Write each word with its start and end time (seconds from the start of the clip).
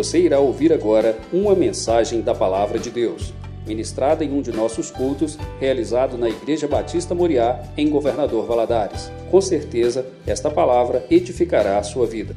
Você 0.00 0.18
irá 0.18 0.40
ouvir 0.40 0.72
agora 0.72 1.20
uma 1.30 1.54
mensagem 1.54 2.22
da 2.22 2.34
Palavra 2.34 2.78
de 2.78 2.90
Deus, 2.90 3.34
ministrada 3.66 4.24
em 4.24 4.32
um 4.32 4.40
de 4.40 4.50
nossos 4.50 4.90
cultos, 4.90 5.36
realizado 5.58 6.16
na 6.16 6.26
Igreja 6.26 6.66
Batista 6.66 7.14
Moriá, 7.14 7.70
em 7.76 7.90
Governador 7.90 8.46
Valadares. 8.46 9.10
Com 9.30 9.42
certeza, 9.42 10.10
esta 10.26 10.50
palavra 10.50 11.06
edificará 11.10 11.76
a 11.76 11.82
sua 11.82 12.06
vida. 12.06 12.34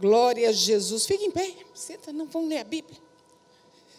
Glória 0.00 0.50
a 0.50 0.52
Jesus. 0.52 1.04
Fique 1.04 1.24
em 1.24 1.32
pé. 1.32 1.50
Senta, 1.74 2.12
não 2.12 2.26
vamos 2.26 2.48
ler 2.48 2.58
a 2.58 2.64
Bíblia. 2.64 3.00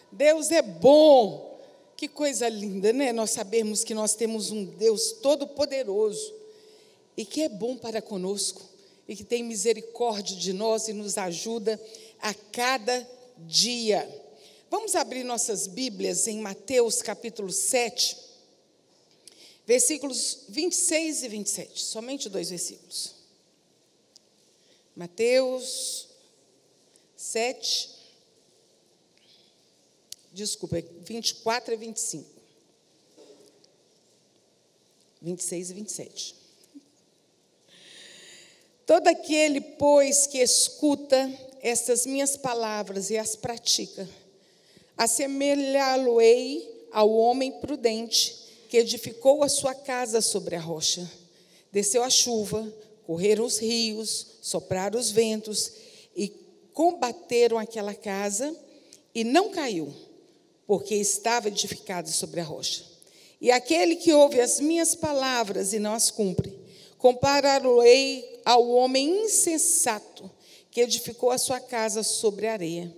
Deus 0.09 0.51
é 0.51 0.61
bom. 0.61 1.59
Que 1.97 2.07
coisa 2.07 2.47
linda, 2.47 2.93
né? 2.93 3.11
Nós 3.11 3.31
sabemos 3.31 3.83
que 3.83 3.93
nós 3.93 4.15
temos 4.15 4.51
um 4.51 4.63
Deus 4.63 5.11
todo-poderoso 5.21 6.33
e 7.17 7.25
que 7.25 7.41
é 7.41 7.49
bom 7.49 7.75
para 7.75 8.01
conosco 8.01 8.72
e 9.07 9.15
que 9.15 9.23
tem 9.23 9.43
misericórdia 9.43 10.35
de 10.35 10.53
nós 10.53 10.87
e 10.87 10.93
nos 10.93 11.17
ajuda 11.17 11.79
a 12.19 12.33
cada 12.33 13.07
dia. 13.39 14.07
Vamos 14.69 14.95
abrir 14.95 15.23
nossas 15.23 15.67
Bíblias 15.67 16.27
em 16.27 16.39
Mateus 16.39 17.01
capítulo 17.01 17.51
7, 17.51 18.17
versículos 19.65 20.45
26 20.49 21.23
e 21.23 21.27
27, 21.27 21.81
somente 21.81 22.29
dois 22.29 22.49
versículos. 22.49 23.15
Mateus 24.95 26.07
7, 27.15 27.89
desculpa, 30.31 30.81
24 30.81 31.73
e 31.73 31.77
25. 31.77 32.29
26 35.21 35.69
e 35.69 35.73
27. 35.73 36.42
Todo 38.85 39.07
aquele, 39.07 39.61
pois, 39.61 40.27
que 40.27 40.39
escuta 40.39 41.31
estas 41.61 42.05
minhas 42.05 42.35
palavras 42.35 43.09
e 43.09 43.17
as 43.17 43.35
pratica, 43.35 44.07
assemelhá-lo-ei 44.97 46.87
ao 46.91 47.09
homem 47.11 47.51
prudente 47.51 48.43
que 48.69 48.77
edificou 48.77 49.43
a 49.43 49.49
sua 49.49 49.73
casa 49.73 50.19
sobre 50.19 50.55
a 50.55 50.59
rocha. 50.59 51.09
Desceu 51.71 52.03
a 52.03 52.09
chuva, 52.09 52.71
correram 53.05 53.45
os 53.45 53.57
rios, 53.57 54.27
sopraram 54.41 54.99
os 54.99 55.11
ventos 55.11 55.71
e 56.15 56.29
combateram 56.73 57.57
aquela 57.57 57.93
casa 57.93 58.55
e 59.13 59.23
não 59.23 59.49
caiu, 59.49 59.93
porque 60.67 60.95
estava 60.95 61.47
edificada 61.47 62.09
sobre 62.09 62.41
a 62.41 62.43
rocha. 62.43 62.83
E 63.39 63.51
aquele 63.51 63.95
que 63.95 64.13
ouve 64.13 64.39
as 64.39 64.59
minhas 64.59 64.95
palavras 64.95 65.73
e 65.73 65.79
não 65.79 65.93
as 65.93 66.09
cumpre, 66.09 66.52
compará-lo-ei 67.03 68.39
ao 68.45 68.69
homem 68.69 69.25
insensato 69.25 70.31
que 70.71 70.79
edificou 70.79 71.31
a 71.31 71.37
sua 71.37 71.59
casa 71.59 72.01
sobre 72.01 72.47
a 72.47 72.53
areia. 72.53 72.95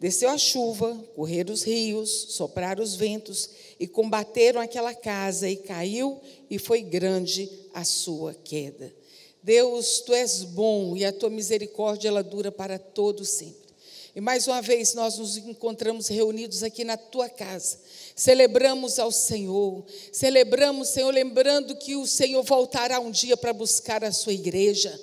Desceu 0.00 0.28
a 0.28 0.36
chuva, 0.36 0.92
correram 1.14 1.54
os 1.54 1.62
rios, 1.62 2.10
sopraram 2.30 2.82
os 2.82 2.96
ventos 2.96 3.48
e 3.78 3.86
combateram 3.86 4.60
aquela 4.60 4.92
casa, 4.92 5.48
e 5.48 5.54
caiu, 5.54 6.20
e 6.50 6.58
foi 6.58 6.82
grande 6.82 7.48
a 7.72 7.84
sua 7.84 8.34
queda. 8.34 8.92
Deus, 9.40 10.00
tu 10.00 10.12
és 10.12 10.42
bom 10.42 10.96
e 10.96 11.04
a 11.04 11.12
tua 11.12 11.30
misericórdia 11.30 12.08
ela 12.08 12.24
dura 12.24 12.50
para 12.50 12.76
todo 12.76 13.24
sempre. 13.24 13.63
E 14.16 14.20
mais 14.20 14.46
uma 14.46 14.62
vez 14.62 14.94
nós 14.94 15.18
nos 15.18 15.36
encontramos 15.36 16.06
reunidos 16.06 16.62
aqui 16.62 16.84
na 16.84 16.96
tua 16.96 17.28
casa. 17.28 17.78
Celebramos 18.14 19.00
ao 19.00 19.10
Senhor, 19.10 19.84
celebramos, 20.12 20.88
Senhor, 20.88 21.10
lembrando 21.10 21.74
que 21.74 21.96
o 21.96 22.06
Senhor 22.06 22.42
voltará 22.44 23.00
um 23.00 23.10
dia 23.10 23.36
para 23.36 23.52
buscar 23.52 24.04
a 24.04 24.12
sua 24.12 24.32
igreja. 24.32 24.96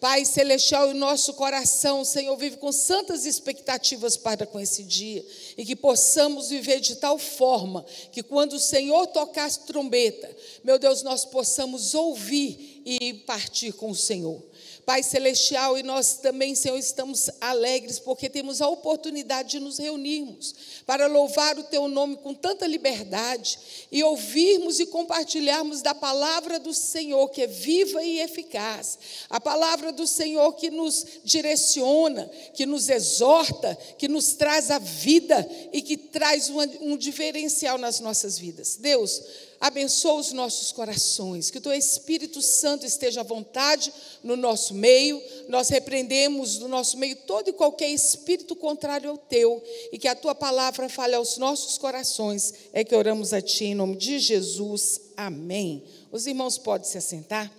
Pai 0.00 0.24
celestial, 0.24 0.90
o 0.90 0.94
nosso 0.94 1.34
coração, 1.34 2.04
Senhor, 2.04 2.36
vive 2.36 2.58
com 2.58 2.70
santas 2.70 3.26
expectativas 3.26 4.16
para 4.16 4.46
com 4.46 4.60
esse 4.60 4.84
dia 4.84 5.24
e 5.56 5.64
que 5.64 5.74
possamos 5.74 6.50
viver 6.50 6.78
de 6.78 6.96
tal 6.96 7.18
forma 7.18 7.84
que 8.12 8.22
quando 8.22 8.52
o 8.52 8.60
Senhor 8.60 9.08
tocar 9.08 9.46
a 9.46 9.50
trombeta, 9.50 10.30
meu 10.62 10.78
Deus, 10.78 11.02
nós 11.02 11.24
possamos 11.24 11.94
ouvir 11.94 12.82
e 12.84 13.14
partir 13.26 13.72
com 13.72 13.90
o 13.90 13.96
Senhor. 13.96 14.40
Pai 14.88 15.02
Celestial, 15.02 15.76
e 15.76 15.82
nós 15.82 16.14
também, 16.14 16.54
Senhor, 16.54 16.78
estamos 16.78 17.28
alegres 17.42 17.98
porque 17.98 18.26
temos 18.26 18.62
a 18.62 18.68
oportunidade 18.68 19.50
de 19.50 19.60
nos 19.60 19.76
reunirmos 19.76 20.54
para 20.86 21.06
louvar 21.06 21.58
o 21.58 21.64
Teu 21.64 21.88
nome 21.88 22.16
com 22.16 22.32
tanta 22.32 22.66
liberdade 22.66 23.58
e 23.92 24.02
ouvirmos 24.02 24.80
e 24.80 24.86
compartilharmos 24.86 25.82
da 25.82 25.94
palavra 25.94 26.58
do 26.58 26.72
Senhor 26.72 27.28
que 27.28 27.42
é 27.42 27.46
viva 27.46 28.02
e 28.02 28.20
eficaz, 28.20 28.98
a 29.28 29.38
palavra 29.38 29.92
do 29.92 30.06
Senhor 30.06 30.54
que 30.54 30.70
nos 30.70 31.04
direciona, 31.22 32.24
que 32.54 32.64
nos 32.64 32.88
exorta, 32.88 33.76
que 33.98 34.08
nos 34.08 34.32
traz 34.32 34.70
a 34.70 34.78
vida 34.78 35.46
e 35.70 35.82
que 35.82 35.98
traz 35.98 36.48
um, 36.48 36.62
um 36.80 36.96
diferencial 36.96 37.76
nas 37.76 38.00
nossas 38.00 38.38
vidas. 38.38 38.76
Deus, 38.76 39.20
abençoa 39.60 40.20
os 40.20 40.32
nossos 40.32 40.70
corações, 40.72 41.50
que 41.50 41.58
o 41.58 41.60
teu 41.60 41.72
Espírito 41.72 42.40
Santo 42.40 42.86
esteja 42.86 43.20
à 43.20 43.24
vontade 43.24 43.92
no 44.22 44.36
nosso 44.36 44.74
meio. 44.74 45.20
Nós 45.48 45.68
repreendemos 45.68 46.58
no 46.58 46.68
nosso 46.68 46.96
meio 46.96 47.16
todo 47.16 47.48
e 47.48 47.52
qualquer 47.52 47.90
espírito 47.90 48.54
contrário 48.54 49.10
ao 49.10 49.18
teu 49.18 49.62
e 49.92 49.98
que 49.98 50.08
a 50.08 50.14
tua 50.14 50.34
palavra 50.34 50.88
fale 50.88 51.14
aos 51.14 51.38
nossos 51.38 51.76
corações. 51.76 52.54
É 52.72 52.84
que 52.84 52.94
oramos 52.94 53.32
a 53.32 53.40
ti 53.40 53.66
em 53.66 53.74
nome 53.74 53.96
de 53.96 54.18
Jesus. 54.18 55.00
Amém. 55.16 55.82
Os 56.12 56.26
irmãos 56.26 56.56
podem 56.56 56.88
se 56.88 56.98
assentar. 56.98 57.52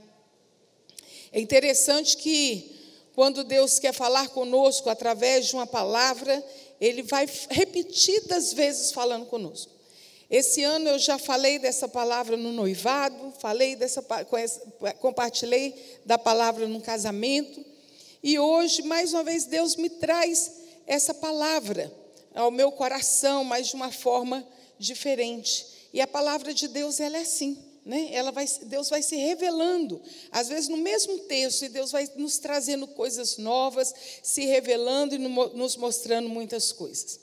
É 1.32 1.40
interessante 1.40 2.18
que 2.18 2.76
quando 3.14 3.44
Deus 3.44 3.80
quer 3.80 3.94
falar 3.94 4.30
conosco 4.30 4.90
através 4.90 5.48
de 5.48 5.54
uma 5.54 5.68
palavra, 5.68 6.44
ele 6.80 7.04
vai 7.04 7.28
repetidas 7.50 8.54
vezes 8.54 8.92
falando 8.92 9.26
conosco. 9.26 9.79
Esse 10.30 10.64
ano 10.64 10.90
eu 10.90 11.00
já 11.00 11.18
falei 11.18 11.58
dessa 11.58 11.88
palavra 11.88 12.38
no 12.38 12.52
noivado, 12.52 13.34
falei 13.40 13.76
dessa, 13.76 14.06
compartilhei 15.00 16.00
da 16.06 16.20
palavra 16.20 16.68
no 16.68 16.80
casamento, 16.80 17.66
e 18.22 18.38
hoje, 18.38 18.84
mais 18.84 19.14
uma 19.14 19.24
vez, 19.24 19.46
Deus 19.46 19.76
me 19.76 19.90
traz 19.90 20.52
essa 20.86 21.14
palavra 21.14 21.92
ao 22.36 22.52
meu 22.52 22.72
coração, 22.72 23.44
mas 23.44 23.68
de 23.68 23.76
uma 23.76 23.92
forma 23.92 24.46
diferente. 24.78 25.66
E 25.94 26.02
a 26.02 26.08
palavra 26.08 26.54
de 26.54 26.68
Deus, 26.68 27.00
ela 27.00 27.18
é 27.18 27.22
assim, 27.22 27.58
né? 27.86 28.10
Ela 28.12 28.32
vai, 28.32 28.46
Deus 28.64 28.90
vai 28.90 29.02
se 29.02 29.16
revelando, 29.16 30.02
às 30.32 30.50
vezes 30.50 30.68
no 30.68 30.78
mesmo 30.78 31.18
texto, 31.20 31.64
e 31.64 31.70
Deus 31.70 31.92
vai 31.92 32.10
nos 32.18 32.38
trazendo 32.38 32.86
coisas 32.88 33.38
novas, 33.38 33.94
se 34.22 34.46
revelando 34.46 35.16
e 35.16 35.18
nos 35.18 35.78
mostrando 35.78 36.28
muitas 36.30 36.72
coisas. 36.72 37.20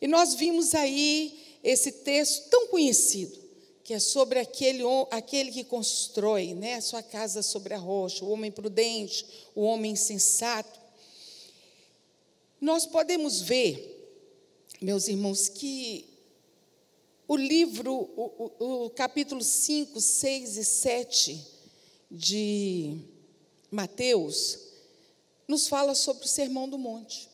E 0.00 0.08
nós 0.08 0.34
vimos 0.34 0.74
aí 0.74 1.47
esse 1.62 1.92
texto 1.92 2.48
tão 2.50 2.68
conhecido, 2.68 3.38
que 3.82 3.94
é 3.94 3.98
sobre 3.98 4.38
aquele, 4.38 4.82
aquele 5.10 5.50
que 5.50 5.64
constrói 5.64 6.54
né, 6.54 6.80
sua 6.80 7.02
casa 7.02 7.42
sobre 7.42 7.74
a 7.74 7.78
rocha, 7.78 8.24
o 8.24 8.30
homem 8.30 8.50
prudente, 8.50 9.26
o 9.54 9.62
homem 9.62 9.96
sensato. 9.96 10.78
Nós 12.60 12.84
podemos 12.84 13.40
ver, 13.40 14.12
meus 14.80 15.08
irmãos, 15.08 15.48
que 15.48 16.04
o 17.26 17.36
livro, 17.36 17.92
o, 17.94 18.52
o, 18.58 18.84
o 18.86 18.90
capítulo 18.90 19.42
5, 19.42 20.00
6 20.00 20.56
e 20.56 20.64
7 20.64 21.46
de 22.10 22.96
Mateus, 23.70 24.58
nos 25.46 25.68
fala 25.68 25.94
sobre 25.94 26.24
o 26.24 26.28
Sermão 26.28 26.68
do 26.68 26.78
Monte. 26.78 27.28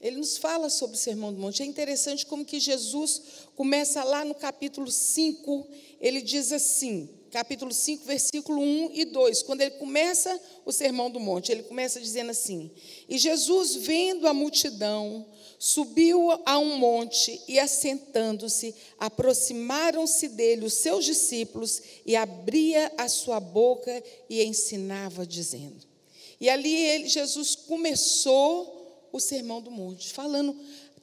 Ele 0.00 0.18
nos 0.18 0.36
fala 0.36 0.68
sobre 0.68 0.96
o 0.96 1.00
Sermão 1.00 1.32
do 1.32 1.40
Monte. 1.40 1.62
É 1.62 1.66
interessante 1.66 2.26
como 2.26 2.44
que 2.44 2.60
Jesus 2.60 3.22
começa 3.54 4.04
lá 4.04 4.24
no 4.24 4.34
capítulo 4.34 4.90
5, 4.90 5.66
ele 6.00 6.20
diz 6.20 6.52
assim, 6.52 7.08
capítulo 7.30 7.72
5, 7.72 8.04
versículo 8.04 8.60
1 8.60 8.90
e 8.92 9.04
2, 9.06 9.42
quando 9.42 9.62
ele 9.62 9.72
começa 9.72 10.40
o 10.64 10.72
Sermão 10.72 11.10
do 11.10 11.18
Monte, 11.18 11.50
ele 11.50 11.62
começa 11.62 12.00
dizendo 12.00 12.30
assim: 12.30 12.70
E 13.08 13.18
Jesus, 13.18 13.74
vendo 13.74 14.26
a 14.28 14.34
multidão, 14.34 15.26
subiu 15.58 16.30
a 16.44 16.58
um 16.58 16.76
monte 16.76 17.40
e, 17.48 17.58
assentando-se, 17.58 18.74
aproximaram-se 18.98 20.28
dele 20.28 20.64
os 20.66 20.74
seus 20.74 21.04
discípulos 21.04 21.82
e 22.04 22.14
abria 22.14 22.92
a 22.98 23.08
sua 23.08 23.40
boca 23.40 24.02
e 24.28 24.42
ensinava, 24.42 25.26
dizendo. 25.26 25.86
E 26.40 26.50
ali 26.50 26.74
ele, 26.74 27.08
Jesus 27.08 27.54
começou 27.54 28.76
o 29.12 29.20
Sermão 29.20 29.60
do 29.60 29.70
Monte, 29.70 30.12
falando 30.12 30.56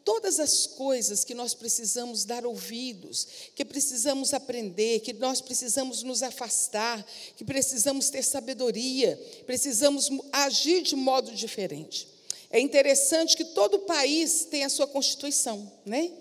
todas 0.03 0.39
as 0.39 0.67
coisas 0.67 1.23
que 1.23 1.33
nós 1.33 1.53
precisamos 1.53 2.25
dar 2.25 2.45
ouvidos, 2.45 3.27
que 3.55 3.63
precisamos 3.63 4.33
aprender, 4.33 4.99
que 4.99 5.13
nós 5.13 5.41
precisamos 5.41 6.03
nos 6.03 6.21
afastar, 6.21 7.05
que 7.37 7.45
precisamos 7.45 8.09
ter 8.09 8.23
sabedoria, 8.23 9.19
precisamos 9.45 10.09
agir 10.31 10.81
de 10.81 10.95
modo 10.95 11.31
diferente. 11.31 12.07
É 12.49 12.59
interessante 12.59 13.35
que 13.35 13.45
todo 13.45 13.79
país 13.79 14.45
tem 14.45 14.63
a 14.63 14.69
sua 14.69 14.85
Constituição, 14.85 15.71
né? 15.85 16.11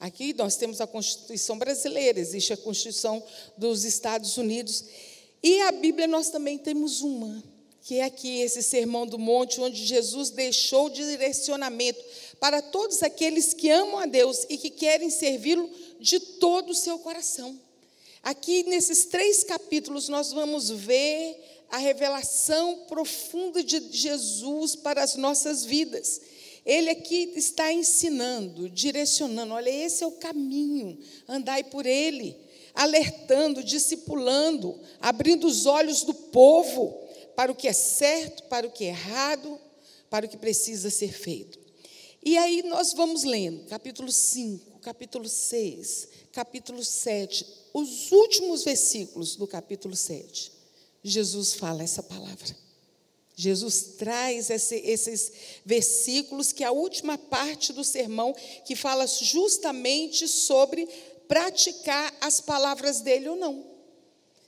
Aqui 0.00 0.32
nós 0.34 0.56
temos 0.56 0.80
a 0.80 0.86
Constituição 0.86 1.58
brasileira, 1.58 2.18
existe 2.18 2.52
a 2.52 2.56
Constituição 2.56 3.22
dos 3.56 3.84
Estados 3.84 4.36
Unidos, 4.36 4.84
e 5.42 5.60
a 5.62 5.72
Bíblia 5.72 6.06
nós 6.06 6.30
também 6.30 6.56
temos 6.56 7.00
uma 7.02 7.42
que 7.84 7.96
é 7.96 8.04
aqui 8.04 8.40
esse 8.40 8.62
sermão 8.62 9.06
do 9.06 9.18
monte, 9.18 9.60
onde 9.60 9.84
Jesus 9.84 10.30
deixou 10.30 10.88
direcionamento 10.88 12.02
para 12.40 12.62
todos 12.62 13.02
aqueles 13.02 13.52
que 13.52 13.68
amam 13.68 13.98
a 13.98 14.06
Deus 14.06 14.46
e 14.48 14.56
que 14.56 14.70
querem 14.70 15.10
servi-lo 15.10 15.70
de 16.00 16.18
todo 16.18 16.70
o 16.70 16.74
seu 16.74 16.98
coração. 16.98 17.60
Aqui 18.22 18.62
nesses 18.62 19.04
três 19.04 19.44
capítulos 19.44 20.08
nós 20.08 20.32
vamos 20.32 20.70
ver 20.70 21.36
a 21.70 21.76
revelação 21.76 22.86
profunda 22.88 23.62
de 23.62 23.82
Jesus 23.90 24.74
para 24.74 25.02
as 25.02 25.16
nossas 25.16 25.62
vidas. 25.62 26.22
Ele 26.64 26.88
aqui 26.88 27.34
está 27.36 27.70
ensinando, 27.70 28.70
direcionando, 28.70 29.52
olha, 29.52 29.68
esse 29.68 30.02
é 30.02 30.06
o 30.06 30.12
caminho, 30.12 30.98
andai 31.28 31.62
por 31.62 31.84
ele, 31.84 32.34
alertando, 32.74 33.62
discipulando, 33.62 34.74
abrindo 35.02 35.46
os 35.46 35.66
olhos 35.66 36.02
do 36.02 36.14
povo 36.14 37.03
para 37.36 37.50
o 37.50 37.54
que 37.54 37.68
é 37.68 37.72
certo, 37.72 38.44
para 38.44 38.66
o 38.66 38.70
que 38.70 38.84
é 38.84 38.88
errado, 38.88 39.58
para 40.08 40.26
o 40.26 40.28
que 40.28 40.36
precisa 40.36 40.90
ser 40.90 41.12
feito. 41.12 41.58
E 42.24 42.38
aí 42.38 42.62
nós 42.62 42.92
vamos 42.92 43.24
lendo, 43.24 43.66
capítulo 43.66 44.10
5, 44.10 44.78
capítulo 44.80 45.28
6, 45.28 46.08
capítulo 46.32 46.82
7, 46.82 47.46
os 47.74 48.10
últimos 48.12 48.64
versículos 48.64 49.36
do 49.36 49.46
capítulo 49.46 49.94
7. 49.94 50.52
Jesus 51.02 51.54
fala 51.54 51.82
essa 51.82 52.02
palavra. 52.02 52.56
Jesus 53.36 53.96
traz 53.98 54.48
esse, 54.48 54.76
esses 54.76 55.32
versículos, 55.64 56.52
que 56.52 56.62
é 56.62 56.68
a 56.68 56.72
última 56.72 57.18
parte 57.18 57.72
do 57.72 57.82
sermão, 57.82 58.34
que 58.64 58.76
fala 58.76 59.06
justamente 59.06 60.28
sobre 60.28 60.86
praticar 61.26 62.16
as 62.20 62.40
palavras 62.40 63.00
dele 63.00 63.28
ou 63.28 63.36
não. 63.36 63.66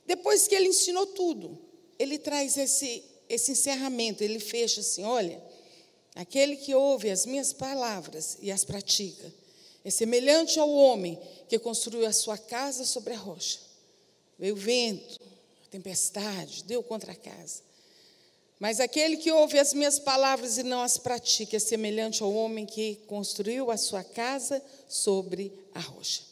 Depois 0.05 0.47
que 0.47 0.55
ele 0.55 0.69
ensinou 0.69 1.05
tudo, 1.05 1.59
ele 1.99 2.17
traz 2.17 2.57
esse, 2.57 3.03
esse 3.27 3.51
encerramento, 3.51 4.23
ele 4.23 4.39
fecha 4.39 4.81
assim: 4.81 5.03
olha, 5.03 5.41
aquele 6.15 6.55
que 6.55 6.73
ouve 6.73 7.09
as 7.09 7.25
minhas 7.25 7.53
palavras 7.53 8.37
e 8.41 8.51
as 8.51 8.63
pratica, 8.63 9.33
é 9.83 9.89
semelhante 9.89 10.59
ao 10.59 10.69
homem 10.69 11.17
que 11.47 11.57
construiu 11.57 12.05
a 12.05 12.11
sua 12.11 12.37
casa 12.37 12.85
sobre 12.85 13.13
a 13.13 13.17
rocha. 13.17 13.59
Veio 14.37 14.53
o 14.53 14.57
vento, 14.57 15.19
a 15.65 15.69
tempestade, 15.69 16.63
deu 16.65 16.83
contra 16.83 17.13
a 17.13 17.15
casa. 17.15 17.67
Mas 18.59 18.79
aquele 18.79 19.17
que 19.17 19.31
ouve 19.31 19.59
as 19.59 19.73
minhas 19.73 19.99
palavras 19.99 20.57
e 20.57 20.63
não 20.63 20.81
as 20.81 20.97
pratica 20.97 21.55
é 21.55 21.59
semelhante 21.59 22.23
ao 22.23 22.33
homem 22.33 22.65
que 22.65 22.95
construiu 23.07 23.69
a 23.69 23.77
sua 23.77 24.03
casa 24.03 24.61
sobre 24.89 25.53
a 25.73 25.79
rocha. 25.79 26.23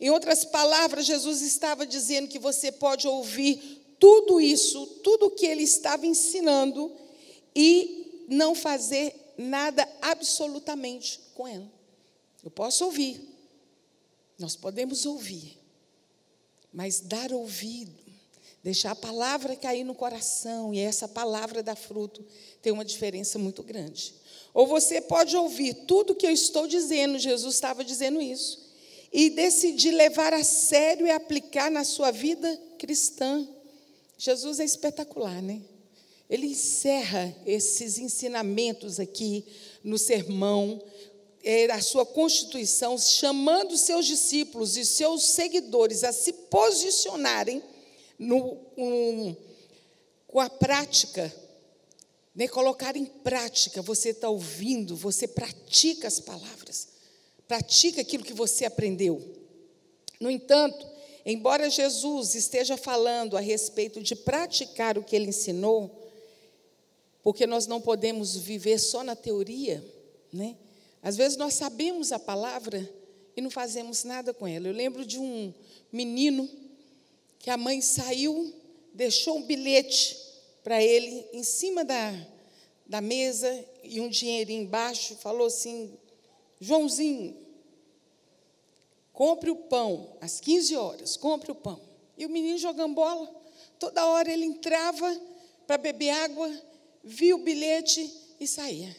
Em 0.00 0.10
outras 0.10 0.44
palavras, 0.44 1.06
Jesus 1.06 1.40
estava 1.40 1.86
dizendo 1.86 2.28
que 2.28 2.38
você 2.38 2.70
pode 2.70 3.06
ouvir 3.06 3.77
tudo 3.98 4.40
isso, 4.40 4.86
tudo 5.02 5.26
o 5.26 5.30
que 5.30 5.46
ele 5.46 5.62
estava 5.62 6.06
ensinando 6.06 6.92
e 7.54 8.24
não 8.28 8.54
fazer 8.54 9.14
nada 9.36 9.88
absolutamente 10.00 11.20
com 11.34 11.46
ela. 11.46 11.70
Eu 12.44 12.50
posso 12.50 12.84
ouvir, 12.84 13.20
nós 14.38 14.54
podemos 14.56 15.06
ouvir, 15.06 15.58
mas 16.72 17.00
dar 17.00 17.32
ouvido, 17.32 17.92
deixar 18.62 18.92
a 18.92 18.96
palavra 18.96 19.56
cair 19.56 19.84
no 19.84 19.94
coração 19.94 20.72
e 20.74 20.78
essa 20.78 21.08
palavra 21.08 21.62
dar 21.62 21.76
fruto 21.76 22.24
tem 22.60 22.72
uma 22.72 22.84
diferença 22.84 23.38
muito 23.38 23.62
grande. 23.62 24.14
Ou 24.52 24.66
você 24.66 25.00
pode 25.00 25.36
ouvir 25.36 25.74
tudo 25.86 26.14
que 26.14 26.26
eu 26.26 26.30
estou 26.30 26.66
dizendo, 26.66 27.18
Jesus 27.18 27.54
estava 27.54 27.84
dizendo 27.84 28.20
isso, 28.20 28.68
e 29.12 29.30
decidir 29.30 29.92
levar 29.92 30.34
a 30.34 30.44
sério 30.44 31.06
e 31.06 31.10
aplicar 31.10 31.70
na 31.70 31.84
sua 31.84 32.10
vida 32.10 32.60
cristã. 32.78 33.46
Jesus 34.18 34.58
é 34.58 34.64
espetacular, 34.64 35.40
né? 35.40 35.62
Ele 36.28 36.48
encerra 36.48 37.34
esses 37.46 37.98
ensinamentos 37.98 38.98
aqui 38.98 39.46
no 39.82 39.96
sermão, 39.96 40.82
é, 41.42 41.70
a 41.70 41.80
sua 41.80 42.04
constituição, 42.04 42.98
chamando 42.98 43.78
seus 43.78 44.04
discípulos 44.04 44.76
e 44.76 44.84
seus 44.84 45.22
seguidores 45.22 46.02
a 46.02 46.12
se 46.12 46.32
posicionarem 46.32 47.62
no, 48.18 48.58
um, 48.76 49.36
com 50.26 50.40
a 50.40 50.50
prática, 50.50 51.32
né? 52.34 52.48
colocar 52.48 52.96
em 52.96 53.06
prática. 53.06 53.80
Você 53.80 54.10
está 54.10 54.28
ouvindo, 54.28 54.96
você 54.96 55.28
pratica 55.28 56.08
as 56.08 56.18
palavras, 56.18 56.88
pratica 57.46 58.00
aquilo 58.00 58.24
que 58.24 58.34
você 58.34 58.64
aprendeu. 58.64 59.22
No 60.20 60.28
entanto, 60.28 60.97
Embora 61.24 61.68
Jesus 61.68 62.34
esteja 62.34 62.76
falando 62.76 63.36
a 63.36 63.40
respeito 63.40 64.00
de 64.02 64.14
praticar 64.14 64.96
o 64.96 65.04
que 65.04 65.14
ele 65.14 65.28
ensinou, 65.28 66.08
porque 67.22 67.46
nós 67.46 67.66
não 67.66 67.80
podemos 67.80 68.36
viver 68.36 68.78
só 68.78 69.02
na 69.02 69.14
teoria, 69.14 69.84
né? 70.32 70.56
Às 71.02 71.16
vezes 71.16 71.36
nós 71.36 71.54
sabemos 71.54 72.12
a 72.12 72.18
palavra 72.18 72.88
e 73.36 73.40
não 73.40 73.50
fazemos 73.50 74.04
nada 74.04 74.34
com 74.34 74.46
ela. 74.46 74.66
Eu 74.66 74.72
lembro 74.72 75.04
de 75.04 75.18
um 75.18 75.52
menino 75.92 76.48
que 77.38 77.50
a 77.50 77.56
mãe 77.56 77.80
saiu, 77.80 78.52
deixou 78.92 79.38
um 79.38 79.42
bilhete 79.42 80.16
para 80.62 80.82
ele 80.82 81.24
em 81.32 81.42
cima 81.42 81.84
da, 81.84 82.14
da 82.86 83.00
mesa 83.00 83.64
e 83.82 84.00
um 84.00 84.08
dinheirinho 84.08 84.62
embaixo, 84.62 85.14
falou 85.16 85.46
assim: 85.46 85.92
Joãozinho, 86.60 87.36
compre 89.18 89.50
o 89.50 89.56
pão, 89.56 90.16
às 90.20 90.38
15 90.38 90.76
horas, 90.76 91.16
compre 91.16 91.50
o 91.50 91.54
pão. 91.56 91.80
E 92.16 92.24
o 92.24 92.28
menino 92.28 92.56
jogando 92.56 92.94
bola, 92.94 93.28
toda 93.76 94.06
hora 94.06 94.30
ele 94.32 94.44
entrava 94.44 95.12
para 95.66 95.76
beber 95.76 96.10
água, 96.10 96.48
via 97.02 97.34
o 97.34 97.40
bilhete 97.40 98.08
e 98.38 98.46
saía. 98.46 98.96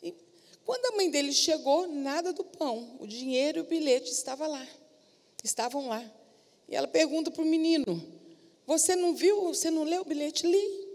E 0.00 0.14
quando 0.64 0.86
a 0.86 0.96
mãe 0.96 1.10
dele 1.10 1.32
chegou, 1.32 1.88
nada 1.88 2.32
do 2.32 2.44
pão, 2.44 2.98
o 3.00 3.06
dinheiro 3.08 3.58
e 3.58 3.60
o 3.62 3.64
bilhete 3.64 4.12
estavam 4.12 4.48
lá, 4.48 4.68
estavam 5.42 5.88
lá. 5.88 6.08
E 6.68 6.76
ela 6.76 6.86
pergunta 6.86 7.28
para 7.28 7.42
o 7.42 7.44
menino: 7.44 8.00
Você 8.64 8.94
não 8.94 9.12
viu, 9.12 9.42
você 9.42 9.72
não 9.72 9.82
leu 9.82 10.02
o 10.02 10.04
bilhete? 10.04 10.46
Li. 10.46 10.87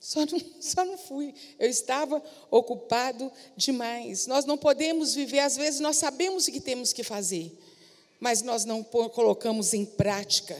Só 0.00 0.20
não, 0.20 0.40
só 0.60 0.84
não 0.84 0.98
fui. 0.98 1.34
Eu 1.58 1.68
estava 1.68 2.22
ocupado 2.50 3.30
demais. 3.56 4.26
Nós 4.26 4.44
não 4.44 4.56
podemos 4.56 5.14
viver, 5.14 5.40
às 5.40 5.56
vezes 5.56 5.80
nós 5.80 5.96
sabemos 5.96 6.46
o 6.46 6.52
que 6.52 6.60
temos 6.60 6.92
que 6.92 7.02
fazer, 7.02 7.56
mas 8.20 8.42
nós 8.42 8.64
não 8.64 8.82
colocamos 8.82 9.74
em 9.74 9.84
prática. 9.84 10.56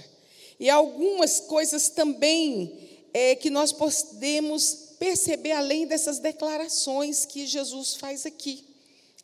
E 0.59 0.69
algumas 0.69 1.41
coisas 1.41 1.89
também 1.89 3.01
é, 3.15 3.37
que 3.37 3.49
nós 3.49 3.73
podemos 3.73 4.89
perceber 4.99 5.53
além 5.53 5.87
dessas 5.87 6.19
declarações 6.19 7.25
que 7.25 7.47
Jesus 7.47 7.95
faz 7.95 8.27
aqui, 8.27 8.65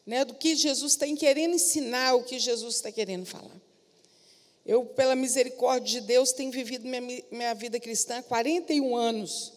né, 0.06 0.25
do 0.25 0.35
que 0.35 0.54
Jesus 0.54 0.92
está 0.92 1.06
querendo 1.16 1.54
ensinar, 1.54 2.14
o 2.14 2.23
que 2.23 2.38
Jesus 2.38 2.76
está 2.76 2.92
querendo 2.92 3.26
falar. 3.26 3.61
Eu, 4.64 4.85
pela 4.85 5.16
misericórdia 5.16 6.00
de 6.00 6.06
Deus, 6.06 6.33
tenho 6.33 6.52
vivido 6.52 6.87
minha, 6.87 7.23
minha 7.30 7.54
vida 7.54 7.80
cristã 7.80 8.18
há 8.18 8.23
41 8.23 8.97
anos 8.97 9.53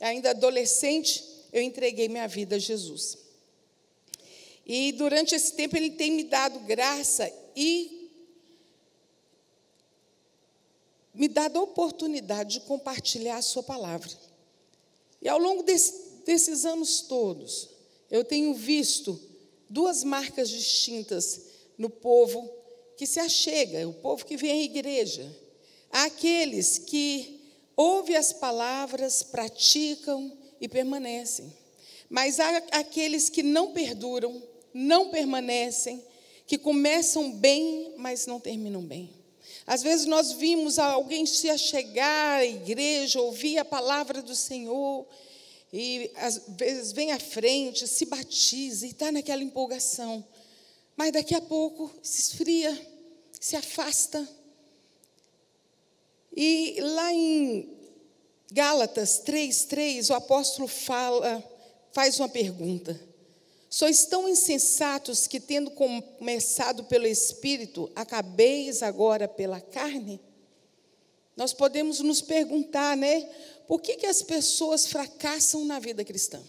ainda 0.00 0.30
adolescente, 0.30 1.24
eu 1.52 1.62
entreguei 1.62 2.08
minha 2.08 2.28
vida 2.28 2.56
a 2.56 2.58
Jesus. 2.58 3.18
E 4.64 4.92
durante 4.92 5.34
esse 5.34 5.52
tempo 5.54 5.76
ele 5.76 5.90
tem 5.90 6.10
me 6.10 6.24
dado 6.24 6.58
graça 6.60 7.32
e 7.54 8.10
me 11.14 11.28
dado 11.28 11.58
a 11.58 11.62
oportunidade 11.62 12.54
de 12.54 12.66
compartilhar 12.66 13.36
a 13.36 13.42
sua 13.42 13.62
palavra. 13.62 14.10
E 15.22 15.28
ao 15.28 15.38
longo 15.38 15.62
desse, 15.62 16.22
desses 16.26 16.66
anos 16.66 17.00
todos, 17.00 17.70
eu 18.10 18.24
tenho 18.24 18.52
visto 18.54 19.18
duas 19.68 20.04
marcas 20.04 20.50
distintas 20.50 21.40
no 21.78 21.88
povo 21.88 22.50
que 22.96 23.06
se 23.06 23.18
achega, 23.18 23.86
o 23.88 23.94
povo 23.94 24.24
que 24.24 24.36
vem 24.36 24.50
à 24.50 24.64
igreja. 24.64 25.34
Há 25.90 26.04
aqueles 26.04 26.78
que 26.78 27.35
Ouve 27.76 28.16
as 28.16 28.32
palavras, 28.32 29.22
praticam 29.22 30.32
e 30.60 30.66
permanecem. 30.66 31.52
Mas 32.08 32.40
há 32.40 32.56
aqueles 32.72 33.28
que 33.28 33.42
não 33.42 33.72
perduram, 33.72 34.42
não 34.72 35.10
permanecem, 35.10 36.02
que 36.46 36.56
começam 36.56 37.32
bem, 37.32 37.92
mas 37.96 38.26
não 38.26 38.40
terminam 38.40 38.80
bem. 38.80 39.10
Às 39.66 39.82
vezes 39.82 40.06
nós 40.06 40.32
vimos 40.32 40.78
alguém 40.78 41.26
se 41.26 41.50
achegar 41.50 42.40
à 42.40 42.44
igreja, 42.44 43.20
ouvir 43.20 43.58
a 43.58 43.64
palavra 43.64 44.22
do 44.22 44.34
Senhor, 44.34 45.06
e 45.72 46.10
às 46.14 46.40
vezes 46.56 46.92
vem 46.92 47.10
à 47.10 47.18
frente, 47.18 47.86
se 47.88 48.06
batiza 48.06 48.86
e 48.86 48.90
está 48.90 49.10
naquela 49.10 49.42
empolgação. 49.42 50.24
Mas 50.96 51.12
daqui 51.12 51.34
a 51.34 51.40
pouco 51.40 51.92
se 52.02 52.20
esfria, 52.22 52.88
se 53.40 53.56
afasta, 53.56 54.26
e 56.36 56.76
lá 56.80 57.12
em 57.12 57.76
Gálatas 58.52 59.22
3:3, 59.24 60.10
o 60.10 60.14
apóstolo 60.14 60.68
fala, 60.68 61.42
faz 61.92 62.18
uma 62.20 62.28
pergunta. 62.28 63.00
Sois 63.70 64.04
tão 64.06 64.28
insensatos 64.28 65.26
que, 65.26 65.40
tendo 65.40 65.70
começado 65.70 66.84
pelo 66.84 67.06
Espírito, 67.06 67.90
acabeis 67.96 68.82
agora 68.82 69.26
pela 69.26 69.60
carne? 69.60 70.20
Nós 71.36 71.52
podemos 71.52 72.00
nos 72.00 72.22
perguntar, 72.22 72.96
né? 72.96 73.28
por 73.66 73.80
que, 73.80 73.96
que 73.96 74.06
as 74.06 74.22
pessoas 74.22 74.86
fracassam 74.86 75.64
na 75.64 75.78
vida 75.78 76.04
cristã? 76.04 76.42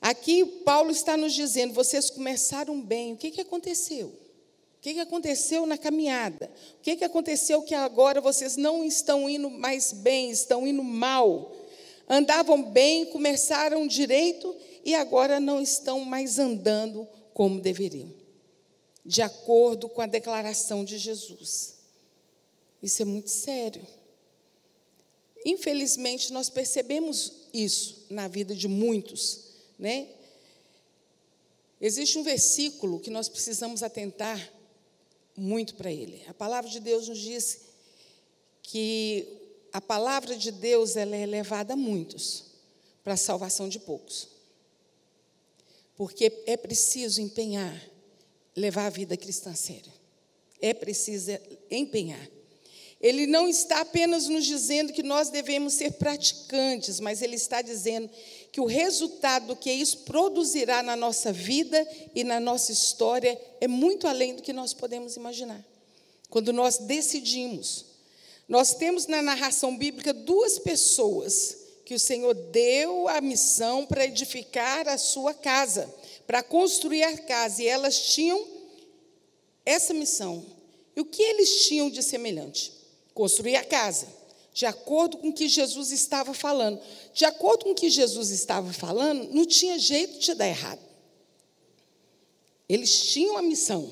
Aqui 0.00 0.44
Paulo 0.64 0.90
está 0.90 1.16
nos 1.16 1.32
dizendo: 1.34 1.72
vocês 1.72 2.10
começaram 2.10 2.80
bem, 2.80 3.12
o 3.12 3.16
que, 3.16 3.30
que 3.30 3.40
aconteceu? 3.40 4.27
O 4.78 4.80
que, 4.80 4.94
que 4.94 5.00
aconteceu 5.00 5.66
na 5.66 5.76
caminhada? 5.76 6.48
O 6.78 6.82
que, 6.82 6.94
que 6.94 7.04
aconteceu 7.04 7.62
que 7.62 7.74
agora 7.74 8.20
vocês 8.20 8.56
não 8.56 8.84
estão 8.84 9.28
indo 9.28 9.50
mais 9.50 9.92
bem, 9.92 10.30
estão 10.30 10.64
indo 10.64 10.84
mal? 10.84 11.52
Andavam 12.08 12.62
bem, 12.62 13.06
começaram 13.06 13.88
direito 13.88 14.54
e 14.84 14.94
agora 14.94 15.40
não 15.40 15.60
estão 15.60 16.04
mais 16.04 16.38
andando 16.38 17.08
como 17.34 17.60
deveriam, 17.60 18.14
de 19.04 19.20
acordo 19.20 19.88
com 19.88 20.00
a 20.00 20.06
declaração 20.06 20.84
de 20.84 20.96
Jesus. 20.96 21.78
Isso 22.80 23.02
é 23.02 23.04
muito 23.04 23.30
sério. 23.30 23.84
Infelizmente, 25.44 26.32
nós 26.32 26.48
percebemos 26.48 27.32
isso 27.52 28.06
na 28.08 28.28
vida 28.28 28.54
de 28.54 28.68
muitos, 28.68 29.40
né? 29.76 30.06
Existe 31.80 32.16
um 32.16 32.22
versículo 32.22 33.00
que 33.00 33.10
nós 33.10 33.28
precisamos 33.28 33.82
atentar 33.82 34.57
muito 35.38 35.74
para 35.74 35.90
ele. 35.92 36.22
A 36.26 36.34
palavra 36.34 36.68
de 36.70 36.80
Deus 36.80 37.08
nos 37.08 37.18
diz 37.18 37.60
que 38.62 39.26
a 39.72 39.80
palavra 39.80 40.36
de 40.36 40.50
Deus 40.50 40.96
ela 40.96 41.16
é 41.16 41.24
levada 41.24 41.74
a 41.74 41.76
muitos 41.76 42.44
para 43.02 43.14
a 43.14 43.16
salvação 43.16 43.68
de 43.68 43.78
poucos. 43.78 44.28
Porque 45.96 46.42
é 46.46 46.56
preciso 46.56 47.20
empenhar, 47.20 47.82
levar 48.54 48.86
a 48.86 48.90
vida 48.90 49.16
cristã 49.16 49.50
a 49.50 49.56
sério. 49.56 49.92
É 50.60 50.74
preciso 50.74 51.30
empenhar. 51.70 52.28
Ele 53.00 53.26
não 53.26 53.48
está 53.48 53.80
apenas 53.80 54.26
nos 54.28 54.44
dizendo 54.44 54.92
que 54.92 55.02
nós 55.02 55.30
devemos 55.30 55.74
ser 55.74 55.92
praticantes, 55.92 56.98
mas 56.98 57.22
ele 57.22 57.36
está 57.36 57.62
dizendo 57.62 58.10
que 58.50 58.60
o 58.60 58.66
resultado 58.66 59.54
que 59.56 59.70
isso 59.70 59.98
produzirá 59.98 60.82
na 60.82 60.96
nossa 60.96 61.32
vida 61.32 61.86
e 62.14 62.24
na 62.24 62.40
nossa 62.40 62.72
história 62.72 63.40
é 63.60 63.68
muito 63.68 64.06
além 64.06 64.34
do 64.34 64.42
que 64.42 64.52
nós 64.52 64.72
podemos 64.72 65.16
imaginar. 65.16 65.64
Quando 66.30 66.52
nós 66.52 66.78
decidimos, 66.78 67.86
nós 68.48 68.74
temos 68.74 69.06
na 69.06 69.22
narração 69.22 69.76
bíblica 69.76 70.12
duas 70.12 70.58
pessoas 70.58 71.56
que 71.84 71.94
o 71.94 72.00
Senhor 72.00 72.34
deu 72.34 73.08
a 73.08 73.20
missão 73.20 73.86
para 73.86 74.04
edificar 74.04 74.88
a 74.88 74.98
sua 74.98 75.32
casa, 75.32 75.92
para 76.26 76.42
construir 76.42 77.02
a 77.02 77.16
casa, 77.16 77.62
e 77.62 77.66
elas 77.66 78.12
tinham 78.12 78.46
essa 79.64 79.94
missão. 79.94 80.44
E 80.94 81.00
o 81.00 81.04
que 81.04 81.22
eles 81.22 81.66
tinham 81.66 81.88
de 81.88 82.02
semelhante? 82.02 82.78
construir 83.18 83.56
a 83.56 83.64
casa, 83.64 84.06
de 84.58 84.66
acordo 84.66 85.18
com 85.18 85.28
o 85.28 85.32
que 85.32 85.46
Jesus 85.46 85.92
estava 85.92 86.34
falando. 86.34 86.80
De 87.14 87.24
acordo 87.24 87.64
com 87.64 87.70
o 87.70 87.74
que 87.76 87.88
Jesus 87.88 88.30
estava 88.30 88.72
falando, 88.72 89.32
não 89.32 89.46
tinha 89.46 89.78
jeito 89.78 90.18
de 90.18 90.34
dar 90.34 90.48
errado. 90.48 90.80
Eles 92.68 93.04
tinham 93.12 93.38
a 93.38 93.42
missão, 93.42 93.88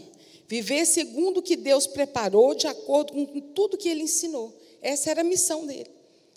viver 0.48 0.84
segundo 0.84 1.38
o 1.38 1.42
que 1.42 1.54
Deus 1.54 1.86
preparou, 1.86 2.52
de 2.52 2.66
acordo 2.66 3.12
com 3.12 3.40
tudo 3.54 3.76
que 3.76 3.88
ele 3.88 4.02
ensinou. 4.02 4.52
Essa 4.82 5.12
era 5.12 5.20
a 5.20 5.24
missão 5.24 5.64
dele. 5.64 5.88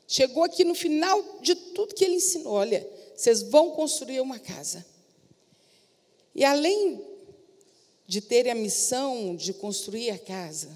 Chegou 0.07 0.43
aqui 0.43 0.63
no 0.63 0.75
final 0.75 1.39
de 1.41 1.55
tudo 1.55 1.95
que 1.95 2.05
ele 2.05 2.17
ensinou: 2.17 2.53
olha, 2.53 2.88
vocês 3.15 3.41
vão 3.41 3.71
construir 3.71 4.21
uma 4.21 4.38
casa. 4.38 4.86
E 6.36 6.45
além 6.45 7.01
de 8.05 8.21
terem 8.21 8.51
a 8.51 8.55
missão 8.55 9.36
de 9.36 9.53
construir 9.55 10.12
a 10.12 10.19
casa, 10.19 10.69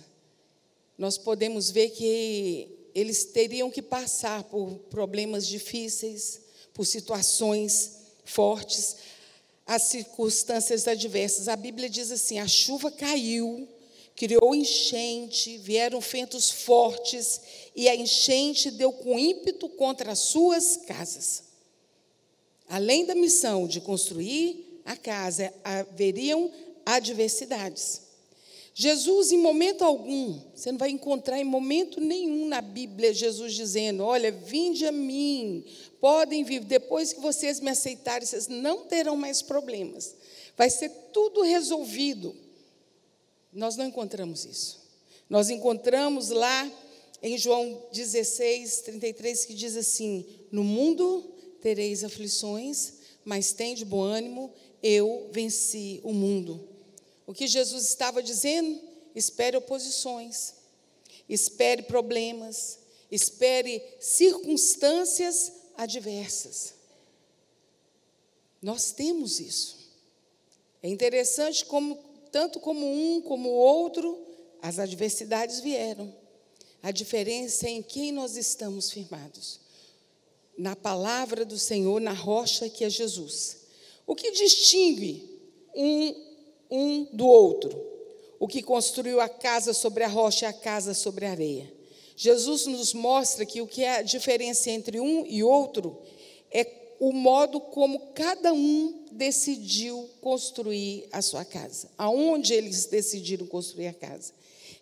nós 0.98 1.20
podemos 1.20 1.70
ver 1.70 1.92
que 1.92 2.82
eles 2.94 3.26
teriam 3.26 3.72
que 3.72 3.82
passar 3.82 4.44
por 4.44 4.70
problemas 4.90 5.48
difíceis, 5.48 6.42
por 6.74 6.86
situações 6.86 7.92
fortes, 8.24 8.96
as 9.66 9.84
circunstâncias 9.84 10.88
adversas. 10.88 11.48
A 11.48 11.56
Bíblia 11.56 11.90
diz 11.90 12.12
assim: 12.12 12.40
a 12.40 12.48
chuva 12.48 12.92
caiu, 12.92 13.68
criou 14.16 14.54
enchente, 14.54 15.58
vieram 15.58 16.00
ventos 16.00 16.50
fortes, 16.50 17.42
e 17.76 17.90
a 17.90 17.96
enchente 17.96 18.70
deu 18.70 18.92
com 18.92 19.18
ímpeto 19.18 19.68
contra 19.70 20.12
as 20.12 20.20
suas 20.20 20.78
casas. 20.78 21.44
Além 22.70 23.06
da 23.06 23.16
missão 23.16 23.68
de 23.68 23.82
construir 23.82 24.82
a 24.86 24.96
casa, 24.96 25.54
haveriam 25.64 26.52
adversidades. 26.86 28.03
Jesus, 28.76 29.32
em 29.32 29.38
momento 29.38 29.84
algum, 29.84 30.40
você 30.56 30.72
não 30.72 30.80
vai 30.80 30.90
encontrar 30.90 31.40
em 31.40 31.44
momento 31.44 32.02
nenhum 32.02 32.48
na 32.48 32.60
Bíblia 32.60 33.14
Jesus 33.14 33.54
dizendo: 33.54 34.04
Olha, 34.04 34.32
vinde 34.32 34.86
a 34.88 34.92
mim, 34.92 35.64
podem 36.02 36.44
vir, 36.44 36.62
depois 36.62 37.14
que 37.14 37.22
vocês 37.22 37.60
me 37.60 37.70
aceitarem, 37.70 38.26
vocês 38.26 38.48
não 38.48 38.86
terão 38.86 39.16
mais 39.16 39.44
problemas, 39.44 40.16
vai 40.58 40.72
ser 40.72 40.90
tudo 41.12 41.44
resolvido. 41.44 42.36
Nós 43.52 43.76
não 43.76 43.86
encontramos 43.86 44.44
isso. 44.44 44.82
Nós 45.30 45.52
encontramos 45.52 46.30
lá 46.30 46.72
em 47.22 47.38
João 47.38 47.80
16, 47.94 48.82
33, 48.82 49.46
que 49.46 49.54
diz 49.54 49.78
assim: 49.78 50.26
No 50.52 50.64
mundo 50.64 51.32
tereis 51.62 52.04
aflições, 52.04 52.94
mas 53.24 53.54
tem 53.54 53.76
de 53.76 53.86
bom 53.86 54.02
ânimo, 54.02 54.52
eu 54.82 55.30
venci 55.32 56.02
o 56.04 56.12
mundo. 56.12 56.73
O 57.26 57.34
que 57.34 57.48
Jesus 57.48 57.88
estava 57.88 58.22
dizendo? 58.22 58.80
Espere 59.16 59.56
oposições, 59.58 60.56
espere 61.30 61.84
problemas, 61.84 62.80
espere 63.12 63.82
circunstâncias 64.00 65.52
adversas. 65.78 66.74
Nós 68.62 68.92
temos 68.92 69.40
isso. 69.40 69.78
É 70.82 70.90
interessante 70.90 71.66
como 71.66 71.96
tanto 72.32 72.60
como 72.60 72.86
um 72.86 73.22
como 73.22 73.50
o 73.50 73.54
outro, 73.54 74.20
as 74.62 74.80
adversidades 74.80 75.60
vieram. 75.60 76.14
A 76.82 76.92
diferença 76.92 77.68
é 77.68 77.70
em 77.70 77.84
quem 77.84 78.12
nós 78.12 78.36
estamos 78.36 78.92
firmados. 78.92 79.60
Na 80.58 80.76
palavra 80.76 81.46
do 81.46 81.60
Senhor, 81.60 82.02
na 82.02 82.12
rocha 82.12 82.70
que 82.70 82.84
é 82.84 82.90
Jesus. 82.90 83.58
O 84.08 84.16
que 84.16 84.32
distingue 84.32 85.40
um 85.76 86.33
um 86.74 87.06
do 87.14 87.28
outro. 87.28 87.80
O 88.40 88.48
que 88.48 88.64
construiu 88.64 89.22
a 89.22 89.30
casa 89.30 89.74
sobre 89.74 90.04
a 90.04 90.08
rocha 90.08 90.46
e 90.46 90.50
a 90.50 90.54
casa 90.54 90.94
sobre 90.94 91.26
a 91.26 91.32
areia. 91.32 91.72
Jesus 92.16 92.66
nos 92.66 92.94
mostra 92.94 93.46
que 93.46 93.62
o 93.62 93.68
que 93.68 93.84
é 93.84 93.98
a 93.98 94.02
diferença 94.02 94.70
entre 94.70 95.00
um 95.00 95.26
e 95.26 95.44
outro 95.44 96.02
é 96.52 96.66
o 97.00 97.12
modo 97.12 97.60
como 97.60 98.12
cada 98.14 98.54
um 98.54 99.06
decidiu 99.12 100.10
construir 100.22 101.08
a 101.12 101.22
sua 101.22 101.46
casa, 101.46 101.90
aonde 101.98 102.54
eles 102.54 102.86
decidiram 102.86 103.46
construir 103.46 103.88
a 103.88 103.94
casa. 103.94 104.34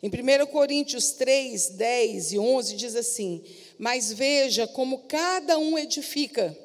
Em 0.04 0.10
1 0.10 0.46
Coríntios 0.48 1.12
3, 1.12 1.70
10 1.70 2.34
e 2.34 2.40
11 2.40 2.76
diz 2.76 2.96
assim: 2.96 3.44
Mas 3.78 4.12
veja 4.12 4.68
como 4.68 5.00
cada 5.00 5.58
um 5.60 5.78
edifica 5.78 6.58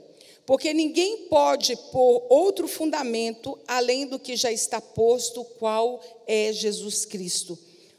porque 0.46 0.72
ninguém 0.72 1.26
pode 1.28 1.76
pôr 1.90 2.24
outro 2.30 2.68
fundamento 2.68 3.58
além 3.66 4.06
do 4.06 4.18
que 4.18 4.36
já 4.36 4.52
está 4.52 4.80
posto, 4.80 5.44
qual 5.58 6.00
é 6.24 6.52
Jesus 6.52 7.04
Cristo. 7.04 7.58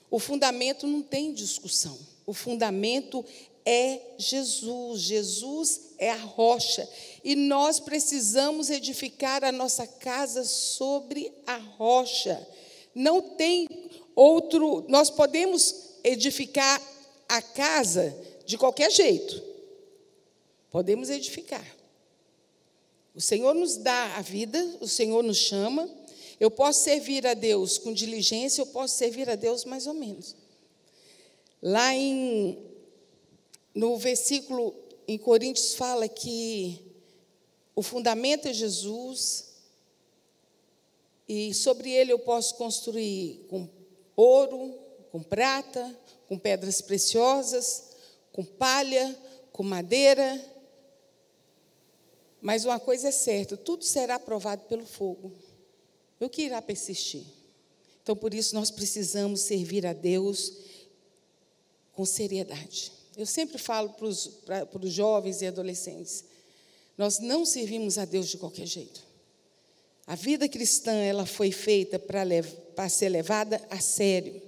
O 0.10 0.18
fundamento 0.18 0.88
não 0.88 1.02
tem 1.02 1.34
discussão. 1.34 2.00
O 2.26 2.34
fundamento 2.34 3.24
é 3.66 4.00
Jesus. 4.18 5.02
Jesus 5.02 5.82
é 5.98 6.10
a 6.10 6.16
rocha. 6.16 6.88
E 7.22 7.36
nós 7.36 7.82
precisamos 7.82 8.70
edificar 8.70 9.44
a 9.44 9.52
nossa 9.52 9.86
casa 9.86 10.46
sobre 10.46 11.34
a 11.46 11.58
rocha. 11.58 12.48
Não 12.96 13.22
tem 13.22 13.68
outro. 14.16 14.86
Nós 14.88 15.10
podemos 15.10 15.98
edificar 16.02 16.82
a 17.28 17.42
casa 17.42 18.16
de 18.46 18.58
qualquer 18.58 18.90
jeito. 18.90 19.44
Podemos 20.72 21.10
edificar. 21.10 21.77
O 23.18 23.22
Senhor 23.22 23.56
nos 23.56 23.78
dá 23.78 24.16
a 24.16 24.22
vida, 24.22 24.64
o 24.80 24.88
Senhor 24.88 25.24
nos 25.24 25.38
chama. 25.38 25.90
Eu 26.40 26.52
posso 26.52 26.84
servir 26.84 27.26
a 27.26 27.34
Deus 27.34 27.80
com 27.80 27.92
diligência, 27.92 28.62
eu 28.62 28.68
posso 28.68 28.96
servir 28.96 29.28
a 29.28 29.34
Deus 29.34 29.66
mais 29.66 29.88
ou 29.88 29.96
menos. 29.96 30.36
Lá 31.60 31.96
em 31.96 32.64
no 33.74 33.98
versículo 33.98 34.72
em 35.08 35.18
Coríntios 35.18 35.74
fala 35.74 36.08
que 36.08 36.80
o 37.76 37.82
fundamento 37.82 38.48
é 38.50 38.54
Jesus 38.54 39.46
e 41.28 41.56
sobre 41.56 41.90
ele 41.90 42.12
eu 42.12 42.20
posso 42.20 42.54
construir 42.54 43.48
com 43.50 43.68
ouro, 44.16 44.78
com 45.12 45.24
prata, 45.24 46.00
com 46.28 46.38
pedras 46.38 46.82
preciosas, 46.82 47.94
com 48.32 48.46
palha, 48.46 49.18
com 49.52 49.64
madeira, 49.64 50.40
mas 52.48 52.64
uma 52.64 52.80
coisa 52.80 53.10
é 53.10 53.12
certa: 53.12 53.58
tudo 53.58 53.84
será 53.84 54.18
provado 54.18 54.64
pelo 54.70 54.86
fogo. 54.86 55.34
O 56.18 56.30
que 56.30 56.44
irá 56.44 56.62
persistir? 56.62 57.26
Então, 58.02 58.16
por 58.16 58.34
isso, 58.34 58.56
nós 58.56 58.72
precisamos 58.72 59.42
servir 59.42 59.86
a 59.86 59.92
Deus 59.92 60.54
com 61.92 62.06
seriedade. 62.06 62.94
Eu 63.18 63.26
sempre 63.26 63.58
falo 63.58 63.90
para 63.90 64.06
os, 64.06 64.28
para, 64.46 64.66
para 64.66 64.86
os 64.86 64.94
jovens 64.94 65.42
e 65.42 65.48
adolescentes: 65.48 66.24
nós 66.98 67.20
não 67.20 67.46
servimos 67.46 67.98
a 67.98 68.06
Deus 68.06 68.30
de 68.30 68.38
qualquer 68.38 68.66
jeito. 68.66 69.04
A 70.06 70.16
vida 70.16 70.48
cristã 70.48 70.94
ela 70.94 71.26
foi 71.26 71.52
feita 71.52 72.00
para, 72.00 72.24
para 72.74 72.88
ser 72.88 73.10
levada 73.10 73.62
a 73.70 73.82
sério. 73.82 74.42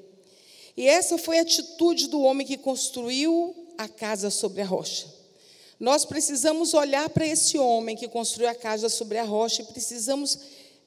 E 0.77 0.87
essa 0.87 1.17
foi 1.17 1.37
a 1.37 1.41
atitude 1.41 2.07
do 2.07 2.21
homem 2.21 2.47
que 2.47 2.57
construiu 2.57 3.53
a 3.77 3.89
casa 3.89 4.29
sobre 4.29 4.61
a 4.61 4.65
rocha. 4.65 5.18
Nós 5.79 6.03
precisamos 6.03 6.73
olhar 6.73 7.09
para 7.09 7.25
esse 7.25 7.57
homem 7.57 7.95
que 7.95 8.07
construiu 8.07 8.49
a 8.49 8.55
casa 8.55 8.89
sobre 8.89 9.17
a 9.17 9.23
rocha 9.23 9.61
e 9.61 9.65
precisamos 9.65 10.37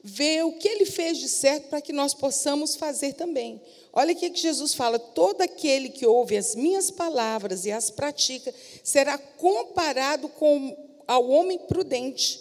ver 0.05 0.45
o 0.45 0.53
que 0.59 0.69
ele 0.69 0.85
fez 0.85 1.19
de 1.19 1.29
certo 1.29 1.69
para 1.69 1.81
que 1.81 1.93
nós 1.93 2.13
possamos 2.13 2.75
fazer 2.75 3.15
também. 3.15 3.61
Olha 3.93 4.13
o 4.13 4.17
que 4.17 4.35
Jesus 4.35 4.75
fala: 4.75 4.99
todo 4.99 5.41
aquele 5.41 5.89
que 5.89 6.05
ouve 6.05 6.37
as 6.37 6.55
minhas 6.55 6.91
palavras 6.91 7.65
e 7.65 7.71
as 7.71 7.89
pratica 7.91 8.53
será 8.85 9.17
comparado 9.17 10.29
com 10.29 10.77
ao 11.07 11.29
homem 11.29 11.59
prudente. 11.59 12.41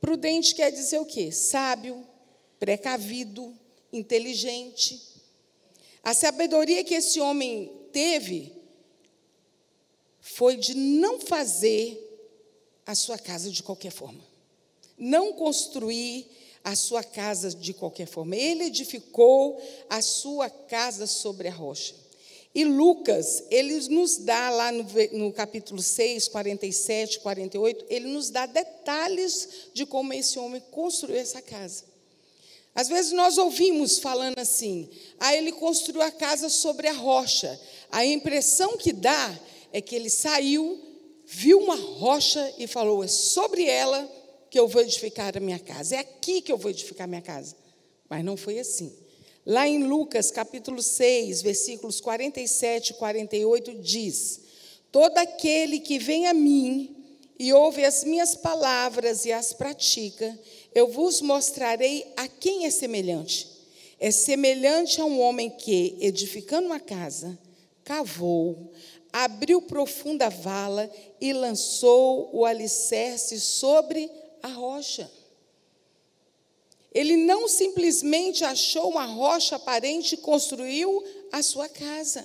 Prudente 0.00 0.54
quer 0.54 0.70
dizer 0.70 0.98
o 1.00 1.06
quê? 1.06 1.32
Sábio, 1.32 2.06
precavido, 2.58 3.54
inteligente. 3.92 5.00
A 6.02 6.14
sabedoria 6.14 6.84
que 6.84 6.94
esse 6.94 7.20
homem 7.20 7.72
teve 7.92 8.57
foi 10.34 10.56
de 10.56 10.74
não 10.74 11.20
fazer 11.20 12.04
a 12.86 12.94
sua 12.94 13.18
casa 13.18 13.50
de 13.50 13.62
qualquer 13.62 13.90
forma. 13.90 14.20
Não 14.96 15.32
construir 15.32 16.26
a 16.62 16.74
sua 16.74 17.02
casa 17.02 17.50
de 17.50 17.72
qualquer 17.72 18.06
forma. 18.06 18.36
Ele 18.36 18.64
edificou 18.64 19.60
a 19.88 20.02
sua 20.02 20.50
casa 20.50 21.06
sobre 21.06 21.48
a 21.48 21.52
rocha. 21.52 21.94
E 22.54 22.64
Lucas, 22.64 23.44
ele 23.50 23.78
nos 23.88 24.16
dá 24.18 24.50
lá 24.50 24.72
no, 24.72 24.84
no, 25.12 25.32
capítulo 25.32 25.82
6, 25.82 26.28
47, 26.28 27.20
48, 27.20 27.86
ele 27.88 28.08
nos 28.08 28.30
dá 28.30 28.46
detalhes 28.46 29.48
de 29.72 29.86
como 29.86 30.12
esse 30.12 30.38
homem 30.38 30.62
construiu 30.70 31.18
essa 31.18 31.40
casa. 31.40 31.84
Às 32.74 32.88
vezes 32.88 33.12
nós 33.12 33.38
ouvimos 33.38 33.98
falando 33.98 34.38
assim, 34.38 34.88
ah, 35.18 35.34
ele 35.34 35.52
construiu 35.52 36.02
a 36.02 36.10
casa 36.10 36.48
sobre 36.48 36.88
a 36.88 36.92
rocha. 36.92 37.58
A 37.90 38.04
impressão 38.04 38.76
que 38.76 38.92
dá 38.92 39.38
é 39.72 39.80
que 39.80 39.94
ele 39.94 40.10
saiu, 40.10 40.78
viu 41.24 41.58
uma 41.58 41.76
rocha 41.76 42.54
e 42.58 42.66
falou: 42.66 43.02
é 43.04 43.08
sobre 43.08 43.64
ela 43.64 44.08
que 44.50 44.58
eu 44.58 44.66
vou 44.66 44.82
edificar 44.82 45.36
a 45.36 45.40
minha 45.40 45.58
casa, 45.58 45.96
é 45.96 45.98
aqui 45.98 46.40
que 46.40 46.50
eu 46.50 46.56
vou 46.56 46.70
edificar 46.70 47.04
a 47.04 47.08
minha 47.08 47.22
casa. 47.22 47.56
Mas 48.08 48.24
não 48.24 48.36
foi 48.36 48.58
assim. 48.58 48.92
Lá 49.44 49.66
em 49.66 49.84
Lucas 49.84 50.30
capítulo 50.30 50.82
6, 50.82 51.42
versículos 51.42 52.00
47 52.00 52.90
e 52.90 52.94
48, 52.94 53.74
diz: 53.76 54.40
Todo 54.90 55.18
aquele 55.18 55.80
que 55.80 55.98
vem 55.98 56.26
a 56.26 56.34
mim 56.34 56.94
e 57.38 57.52
ouve 57.52 57.84
as 57.84 58.04
minhas 58.04 58.34
palavras 58.34 59.24
e 59.24 59.32
as 59.32 59.52
pratica, 59.52 60.38
eu 60.74 60.88
vos 60.88 61.20
mostrarei 61.20 62.06
a 62.16 62.26
quem 62.26 62.66
é 62.66 62.70
semelhante. 62.70 63.48
É 64.00 64.10
semelhante 64.10 65.00
a 65.00 65.04
um 65.04 65.20
homem 65.20 65.50
que, 65.50 65.96
edificando 66.00 66.66
uma 66.66 66.80
casa, 66.80 67.38
cavou, 67.84 68.70
abriu 69.24 69.60
profunda 69.60 70.28
vala 70.28 70.88
e 71.20 71.32
lançou 71.32 72.30
o 72.32 72.44
alicerce 72.44 73.40
sobre 73.40 74.08
a 74.40 74.46
rocha. 74.46 75.10
Ele 76.94 77.16
não 77.16 77.48
simplesmente 77.48 78.44
achou 78.44 78.88
uma 78.88 79.06
rocha 79.06 79.56
aparente 79.56 80.14
e 80.14 80.18
construiu 80.18 81.04
a 81.32 81.42
sua 81.42 81.68
casa. 81.68 82.24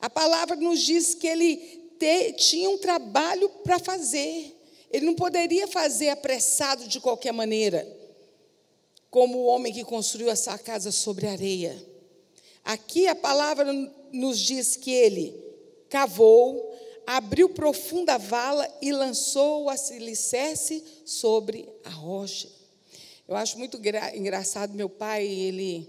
A 0.00 0.10
palavra 0.10 0.56
nos 0.56 0.80
diz 0.80 1.14
que 1.14 1.28
ele 1.28 1.56
te, 2.00 2.32
tinha 2.32 2.68
um 2.68 2.78
trabalho 2.78 3.48
para 3.62 3.78
fazer. 3.78 4.58
Ele 4.90 5.06
não 5.06 5.14
poderia 5.14 5.68
fazer 5.68 6.08
apressado 6.08 6.88
de 6.88 6.98
qualquer 6.98 7.32
maneira, 7.32 7.86
como 9.08 9.38
o 9.38 9.46
homem 9.46 9.72
que 9.72 9.84
construiu 9.84 10.28
essa 10.28 10.58
casa 10.58 10.90
sobre 10.90 11.28
areia. 11.28 11.80
Aqui 12.64 13.06
a 13.06 13.14
palavra 13.14 13.72
nos 14.12 14.40
diz 14.40 14.74
que 14.74 14.90
ele 14.90 15.51
cavou, 15.92 16.74
abriu 17.06 17.50
profunda 17.50 18.16
vala 18.16 18.66
e 18.80 18.90
lançou 18.92 19.64
o 19.64 19.68
alicerce 19.68 20.82
sobre 21.04 21.68
a 21.84 21.90
rocha. 21.90 22.48
Eu 23.28 23.36
acho 23.36 23.58
muito 23.58 23.78
engraçado, 24.14 24.72
meu 24.72 24.88
pai, 24.88 25.26
ele 25.26 25.86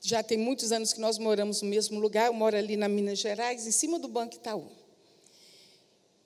já 0.00 0.22
tem 0.22 0.38
muitos 0.38 0.72
anos 0.72 0.94
que 0.94 1.00
nós 1.00 1.18
moramos 1.18 1.60
no 1.60 1.68
mesmo 1.68 2.00
lugar, 2.00 2.28
eu 2.28 2.32
moro 2.32 2.56
ali 2.56 2.78
na 2.78 2.88
Minas 2.88 3.18
Gerais, 3.18 3.66
em 3.66 3.70
cima 3.70 3.98
do 3.98 4.08
Banco 4.08 4.36
Itaú. 4.36 4.66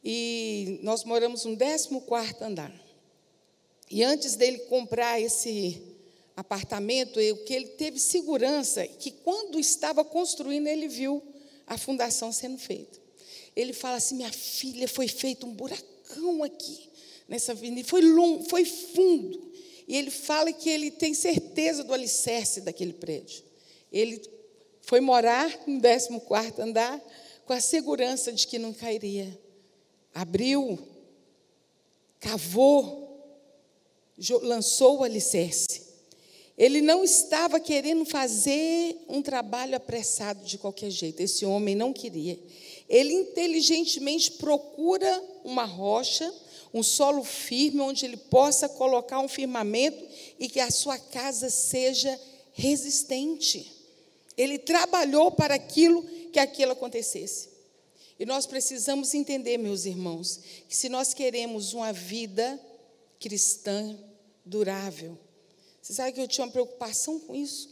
E 0.05 0.79
nós 0.85 1.03
moramos 1.03 1.45
no 1.45 1.57
14º 1.57 2.43
andar. 2.43 2.73
E 3.91 4.05
antes 4.05 4.37
dele 4.37 4.61
comprar 4.61 5.21
esse 5.21 5.83
apartamento, 6.37 7.19
o 7.19 7.45
que 7.45 7.53
ele 7.53 7.71
teve 7.71 7.99
segurança, 7.99 8.87
que 8.87 9.11
quando 9.11 9.59
estava 9.59 10.05
construindo, 10.05 10.69
ele 10.69 10.87
viu 10.87 11.33
a 11.67 11.77
fundação 11.77 12.31
sendo 12.33 12.59
feita. 12.59 12.99
Ele 13.55 13.73
fala 13.73 13.97
assim: 13.97 14.17
minha 14.17 14.33
filha, 14.33 14.87
foi 14.87 15.09
feito 15.09 15.47
um 15.47 15.53
buracão 15.53 16.43
aqui, 16.43 16.91
nessa 17.29 17.53
avenida, 17.53 17.89
foi 17.89 18.03
longo, 18.03 18.49
foi 18.49 18.65
fundo. 18.65 19.53
E 19.89 19.97
ele 19.97 20.11
fala 20.11 20.53
que 20.53 20.69
ele 20.69 20.91
tem 20.91 21.15
certeza 21.15 21.85
do 21.85 21.95
alicerce 21.95 22.61
daquele 22.61 22.93
prédio. 22.93 23.45
Ele 23.93 24.21
foi 24.83 25.01
morar 25.01 25.49
no 25.67 25.81
14 25.81 26.61
andar 26.61 27.01
com 27.45 27.53
a 27.53 27.61
segurança 27.61 28.33
de 28.33 28.47
que 28.47 28.59
não 28.59 28.73
cairia. 28.73 29.39
Abriu, 30.13 30.79
cavou, 32.19 33.07
lançou 34.43 34.99
o 34.99 35.05
alicerce. 35.05 35.86
Ele 36.57 36.81
não 36.81 37.05
estava 37.05 37.61
querendo 37.61 38.05
fazer 38.07 38.97
um 39.09 39.21
trabalho 39.21 39.77
apressado 39.77 40.43
de 40.45 40.57
qualquer 40.57 40.91
jeito. 40.91 41.21
Esse 41.21 41.45
homem 41.45 41.75
não 41.75 41.93
queria. 41.93 42.39
Ele 42.89 43.13
inteligentemente 43.13 44.33
procura 44.33 45.23
uma 45.45 45.65
rocha, 45.65 46.33
um 46.73 46.83
solo 46.83 47.23
firme, 47.23 47.81
onde 47.81 48.07
ele 48.07 48.17
possa 48.17 48.69
colocar 48.71 49.21
um 49.21 49.29
firmamento 49.29 50.03
e 50.39 50.49
que 50.49 50.61
a 50.61 50.71
sua 50.71 50.99
casa 50.99 51.51
seja 51.51 52.19
resistente. 52.55 53.71
Ele 54.35 54.59
trabalhou 54.59 55.31
para 55.31 55.55
aquilo 55.55 56.03
que 56.33 56.39
aquilo 56.39 56.73
acontecesse. 56.73 57.51
E 58.19 58.25
nós 58.25 58.47
precisamos 58.47 59.13
entender, 59.13 59.59
meus 59.59 59.85
irmãos, 59.85 60.41
que 60.67 60.75
se 60.75 60.89
nós 60.89 61.13
queremos 61.13 61.75
uma 61.75 61.93
vida 61.93 62.59
cristã 63.21 63.95
durável, 64.43 65.19
você 65.87 65.93
sabe 65.93 66.15
que 66.15 66.21
eu 66.21 66.27
tinha 66.27 66.45
uma 66.45 66.51
preocupação 66.51 67.21
com 67.21 67.33
isso? 67.33 67.71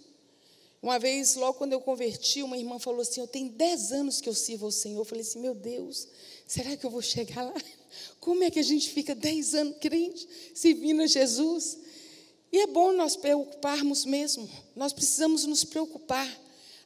Uma 0.80 1.00
vez, 1.00 1.34
logo 1.34 1.54
quando 1.54 1.72
eu 1.72 1.80
converti, 1.80 2.44
uma 2.44 2.56
irmã 2.56 2.78
falou 2.78 3.00
assim: 3.00 3.20
Eu 3.20 3.26
tenho 3.26 3.50
dez 3.50 3.90
anos 3.90 4.20
que 4.20 4.28
eu 4.28 4.34
sirvo 4.34 4.66
ao 4.66 4.70
Senhor. 4.70 5.00
Eu 5.00 5.04
falei 5.04 5.22
assim: 5.22 5.40
Meu 5.40 5.52
Deus, 5.52 6.06
será 6.46 6.76
que 6.76 6.86
eu 6.86 6.90
vou 6.90 7.02
chegar 7.02 7.42
lá? 7.42 7.54
Como 8.20 8.44
é 8.44 8.52
que 8.52 8.60
a 8.60 8.62
gente 8.62 8.88
fica 8.90 9.16
dez 9.16 9.52
anos 9.52 9.78
crente, 9.80 10.28
servindo 10.54 11.02
a 11.02 11.08
Jesus? 11.08 11.76
E 12.52 12.60
é 12.60 12.68
bom 12.68 12.92
nós 12.92 13.16
preocuparmos 13.16 14.04
mesmo. 14.04 14.48
Nós 14.76 14.92
precisamos 14.92 15.44
nos 15.44 15.64
preocupar 15.64 16.28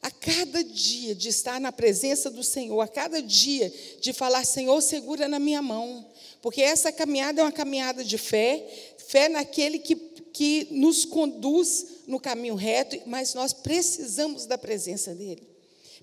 a 0.01 0.09
cada 0.09 0.63
dia 0.63 1.13
de 1.13 1.29
estar 1.29 1.61
na 1.61 1.71
presença 1.71 2.31
do 2.31 2.43
Senhor, 2.43 2.81
a 2.81 2.87
cada 2.87 3.21
dia 3.21 3.71
de 4.01 4.13
falar: 4.13 4.43
Senhor, 4.45 4.81
segura 4.81 5.27
na 5.27 5.37
minha 5.37 5.61
mão. 5.61 6.09
Porque 6.41 6.61
essa 6.63 6.91
caminhada 6.91 7.41
é 7.41 7.43
uma 7.43 7.51
caminhada 7.51 8.03
de 8.03 8.17
fé, 8.17 8.65
fé 9.09 9.27
naquele 9.27 9.77
que 9.77 10.08
que 10.39 10.69
nos 10.71 11.03
conduz 11.03 11.85
no 12.07 12.17
caminho 12.17 12.55
reto, 12.55 12.97
mas 13.05 13.33
nós 13.33 13.51
precisamos 13.51 14.45
da 14.45 14.57
presença 14.57 15.13
dEle. 15.13 15.45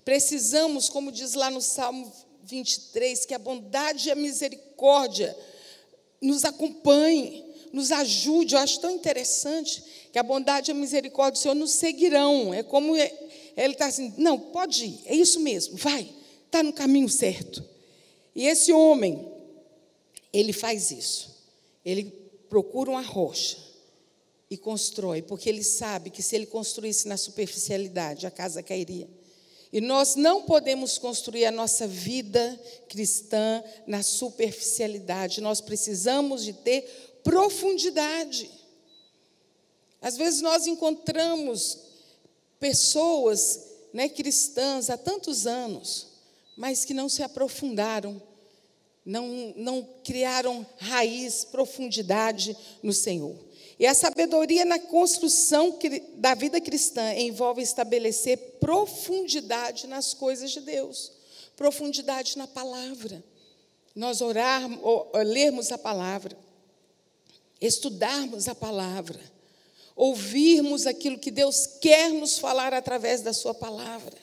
Precisamos, 0.05 0.89
como 0.89 1.11
diz 1.11 1.33
lá 1.33 1.49
no 1.49 1.59
Salmo 1.59 2.13
23, 2.43 3.25
que 3.25 3.33
a 3.33 3.39
bondade 3.39 4.07
e 4.07 4.11
a 4.11 4.15
misericórdia 4.15 5.35
nos 6.21 6.45
acompanhem, 6.45 7.47
nos 7.73 7.91
ajude. 7.91 8.53
Eu 8.53 8.59
acho 8.59 8.79
tão 8.79 8.91
interessante 8.91 9.83
que 10.13 10.19
a 10.19 10.23
bondade 10.23 10.69
e 10.69 10.71
a 10.71 10.75
misericórdia 10.75 11.39
do 11.39 11.41
Senhor 11.41 11.55
nos 11.55 11.71
seguirão. 11.71 12.53
É 12.53 12.61
como 12.61 12.95
ele 12.95 13.11
está 13.57 13.87
assim: 13.87 14.13
não, 14.19 14.37
pode 14.37 14.85
ir, 14.85 15.01
é 15.05 15.15
isso 15.15 15.39
mesmo, 15.39 15.77
vai, 15.77 16.07
está 16.45 16.61
no 16.61 16.73
caminho 16.73 17.09
certo. 17.09 17.67
E 18.35 18.45
esse 18.45 18.71
homem, 18.71 19.31
ele 20.31 20.53
faz 20.53 20.91
isso. 20.91 21.35
Ele 21.83 22.03
procura 22.47 22.91
uma 22.91 23.01
rocha 23.01 23.65
e 24.49 24.57
constrói, 24.57 25.21
porque 25.21 25.49
ele 25.49 25.63
sabe 25.63 26.09
que 26.09 26.23
se 26.23 26.35
ele 26.35 26.45
construísse 26.45 27.07
na 27.07 27.17
superficialidade, 27.17 28.25
a 28.25 28.31
casa 28.31 28.63
cairia. 28.63 29.09
E 29.71 29.81
nós 29.81 30.15
não 30.15 30.43
podemos 30.43 30.97
construir 30.97 31.45
a 31.45 31.51
nossa 31.51 31.85
vida 31.85 32.59
cristã 32.87 33.61
na 33.85 34.01
superficialidade, 34.01 35.41
nós 35.41 35.59
precisamos 35.59 36.43
de 36.43 36.53
ter 36.53 37.19
profundidade. 37.23 38.49
Às 40.01 40.15
vezes 40.15 40.41
nós 40.41 40.67
encontramos 40.67 41.79
pessoas 42.59 43.67
né, 43.91 44.07
cristãs 44.07 44.89
há 44.89 44.97
tantos 44.97 45.45
anos, 45.45 46.07
mas 46.55 46.85
que 46.85 46.93
não 46.93 47.09
se 47.09 47.21
aprofundaram, 47.21 48.21
não, 49.05 49.53
não 49.55 49.87
criaram 50.03 50.65
raiz, 50.77 51.43
profundidade 51.43 52.55
no 52.81 52.93
Senhor. 52.93 53.46
E 53.79 53.85
a 53.85 53.93
sabedoria 53.93 54.65
na 54.65 54.79
construção 54.79 55.77
da 56.15 56.33
vida 56.33 56.59
cristã 56.59 57.13
envolve 57.13 57.61
estabelecer 57.61 58.37
profundidade 58.59 59.85
nas 59.85 60.15
coisas 60.15 60.51
de 60.51 60.61
Deus, 60.61 61.11
profundidade 61.55 62.37
na 62.37 62.47
palavra. 62.47 63.23
Nós 63.95 64.21
orarmos, 64.21 64.79
lermos 65.25 65.71
a 65.71 65.77
palavra, 65.77 66.35
estudarmos 67.61 68.47
a 68.47 68.55
palavra, 68.55 69.19
ouvirmos 69.95 70.87
aquilo 70.87 71.19
que 71.19 71.29
Deus 71.29 71.67
quer 71.79 72.11
nos 72.11 72.39
falar 72.39 72.73
através 72.73 73.21
da 73.21 73.33
Sua 73.33 73.53
palavra. 73.53 74.17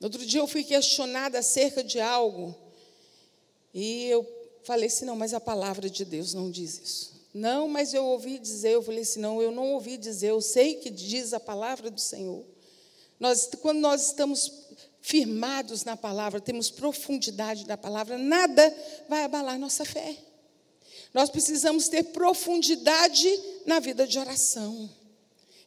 Outro 0.00 0.24
dia 0.24 0.40
eu 0.40 0.46
fui 0.46 0.62
questionada 0.62 1.38
acerca 1.38 1.82
de 1.82 1.98
algo 2.00 2.54
e 3.74 4.04
eu 4.04 4.26
falei 4.62 4.86
assim: 4.86 5.04
não, 5.04 5.16
mas 5.16 5.34
a 5.34 5.40
palavra 5.40 5.90
de 5.90 6.04
Deus 6.04 6.32
não 6.32 6.50
diz 6.50 6.78
isso. 6.78 7.15
Não, 7.36 7.68
mas 7.68 7.92
eu 7.92 8.02
ouvi 8.02 8.38
dizer, 8.38 8.70
eu 8.70 8.82
falei 8.82 9.02
assim: 9.02 9.20
não, 9.20 9.42
eu 9.42 9.50
não 9.50 9.74
ouvi 9.74 9.98
dizer, 9.98 10.28
eu 10.28 10.40
sei 10.40 10.76
que 10.76 10.88
diz 10.88 11.34
a 11.34 11.38
palavra 11.38 11.90
do 11.90 12.00
Senhor. 12.00 12.42
Nós, 13.20 13.50
quando 13.60 13.78
nós 13.78 14.06
estamos 14.06 14.50
firmados 15.02 15.84
na 15.84 15.98
palavra, 15.98 16.40
temos 16.40 16.70
profundidade 16.70 17.66
da 17.66 17.76
palavra, 17.76 18.16
nada 18.16 18.74
vai 19.06 19.22
abalar 19.22 19.58
nossa 19.58 19.84
fé. 19.84 20.16
Nós 21.12 21.28
precisamos 21.28 21.88
ter 21.88 22.04
profundidade 22.04 23.28
na 23.66 23.80
vida 23.80 24.06
de 24.06 24.18
oração. 24.18 24.88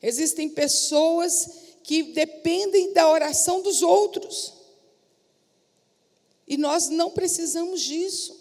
Existem 0.01 0.49
pessoas 0.49 1.49
que 1.83 2.01
dependem 2.01 2.93
da 2.93 3.07
oração 3.11 3.61
dos 3.61 3.83
outros. 3.83 4.55
E 6.47 6.57
nós 6.57 6.89
não 6.89 7.11
precisamos 7.11 7.81
disso. 7.81 8.38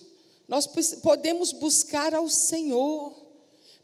Nós 0.48 0.66
podemos 1.02 1.52
buscar 1.52 2.14
ao 2.14 2.28
Senhor. 2.28 3.14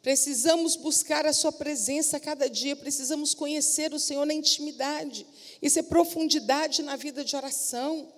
Precisamos 0.02 0.76
buscar 0.76 1.26
a 1.26 1.32
Sua 1.32 1.52
presença 1.52 2.16
a 2.16 2.20
cada 2.20 2.48
dia. 2.48 2.74
Precisamos 2.74 3.34
conhecer 3.34 3.92
o 3.92 3.98
Senhor 4.00 4.24
na 4.24 4.32
intimidade. 4.32 5.26
Isso 5.60 5.78
é 5.78 5.82
profundidade 5.82 6.82
na 6.82 6.96
vida 6.96 7.22
de 7.22 7.36
oração. 7.36 8.08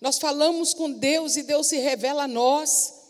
Nós 0.00 0.18
falamos 0.18 0.72
com 0.72 0.90
Deus 0.90 1.36
e 1.36 1.42
Deus 1.42 1.66
se 1.66 1.78
revela 1.78 2.24
a 2.24 2.28
nós. 2.28 3.00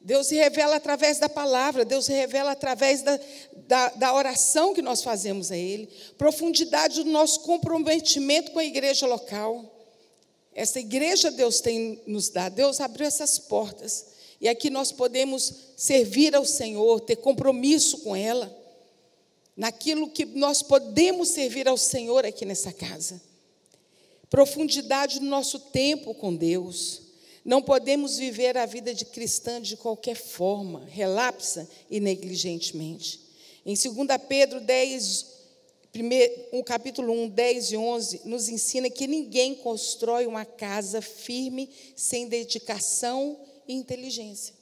Deus 0.00 0.28
se 0.28 0.34
revela 0.34 0.76
através 0.76 1.18
da 1.18 1.28
palavra, 1.28 1.84
Deus 1.84 2.06
se 2.06 2.12
revela 2.12 2.52
através 2.52 3.02
da, 3.02 3.20
da, 3.66 3.88
da, 3.90 4.14
oração 4.14 4.72
que 4.72 4.80
nós 4.80 5.02
fazemos 5.02 5.52
a 5.52 5.56
Ele, 5.56 5.90
profundidade 6.16 7.02
do 7.02 7.10
nosso 7.10 7.40
comprometimento 7.40 8.52
com 8.52 8.58
a 8.58 8.64
igreja 8.64 9.06
local. 9.06 9.62
Essa 10.54 10.80
igreja 10.80 11.30
Deus 11.30 11.60
tem 11.60 12.02
nos 12.06 12.30
dado, 12.30 12.54
Deus 12.54 12.80
abriu 12.80 13.06
essas 13.06 13.38
portas, 13.38 14.06
e 14.40 14.48
aqui 14.48 14.70
nós 14.70 14.90
podemos 14.90 15.52
servir 15.76 16.34
ao 16.34 16.46
Senhor, 16.46 17.00
ter 17.00 17.16
compromisso 17.16 17.98
com 17.98 18.16
ela, 18.16 18.56
naquilo 19.54 20.08
que 20.08 20.24
nós 20.24 20.62
podemos 20.62 21.28
servir 21.28 21.68
ao 21.68 21.76
Senhor 21.76 22.24
aqui 22.24 22.46
nessa 22.46 22.72
casa. 22.72 23.20
Profundidade 24.30 25.18
do 25.18 25.26
nosso 25.26 25.58
tempo 25.58 26.14
com 26.14 26.34
Deus 26.34 27.02
não 27.44 27.60
podemos 27.60 28.16
viver 28.16 28.56
a 28.56 28.64
vida 28.64 28.94
de 28.94 29.04
cristã 29.04 29.60
de 29.60 29.76
qualquer 29.76 30.16
forma, 30.16 30.84
relapsa 30.86 31.68
e 31.90 31.98
negligentemente. 32.00 33.20
Em 33.66 33.74
2 33.74 34.08
Pedro 34.28 34.60
10, 34.60 35.26
o 36.52 36.62
capítulo 36.62 37.12
1, 37.12 37.28
10 37.28 37.72
e 37.72 37.76
11, 37.76 38.20
nos 38.24 38.48
ensina 38.48 38.88
que 38.88 39.06
ninguém 39.06 39.54
constrói 39.54 40.26
uma 40.26 40.44
casa 40.44 41.02
firme 41.02 41.68
sem 41.96 42.28
dedicação 42.28 43.36
e 43.70 43.74
inteligência. 43.74 44.54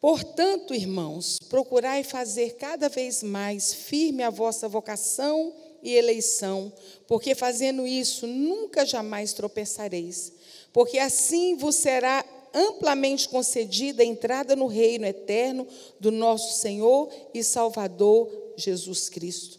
Portanto, 0.00 0.74
irmãos, 0.74 1.38
procurai 1.48 2.04
fazer 2.04 2.56
cada 2.56 2.88
vez 2.88 3.22
mais 3.22 3.74
firme 3.74 4.22
a 4.22 4.30
vossa 4.30 4.68
vocação 4.68 5.52
e 5.82 5.94
eleição, 5.94 6.72
porque 7.06 7.34
fazendo 7.34 7.86
isso 7.86 8.26
nunca 8.26 8.84
jamais 8.86 9.32
tropeçareis 9.32 10.32
porque 10.72 10.98
assim 10.98 11.56
vos 11.56 11.76
será 11.76 12.24
amplamente 12.54 13.28
concedida 13.28 14.02
a 14.02 14.06
entrada 14.06 14.56
no 14.56 14.66
reino 14.66 15.04
eterno 15.04 15.66
do 15.98 16.10
nosso 16.10 16.60
Senhor 16.60 17.10
e 17.34 17.42
Salvador 17.42 18.30
Jesus 18.56 19.08
Cristo. 19.08 19.58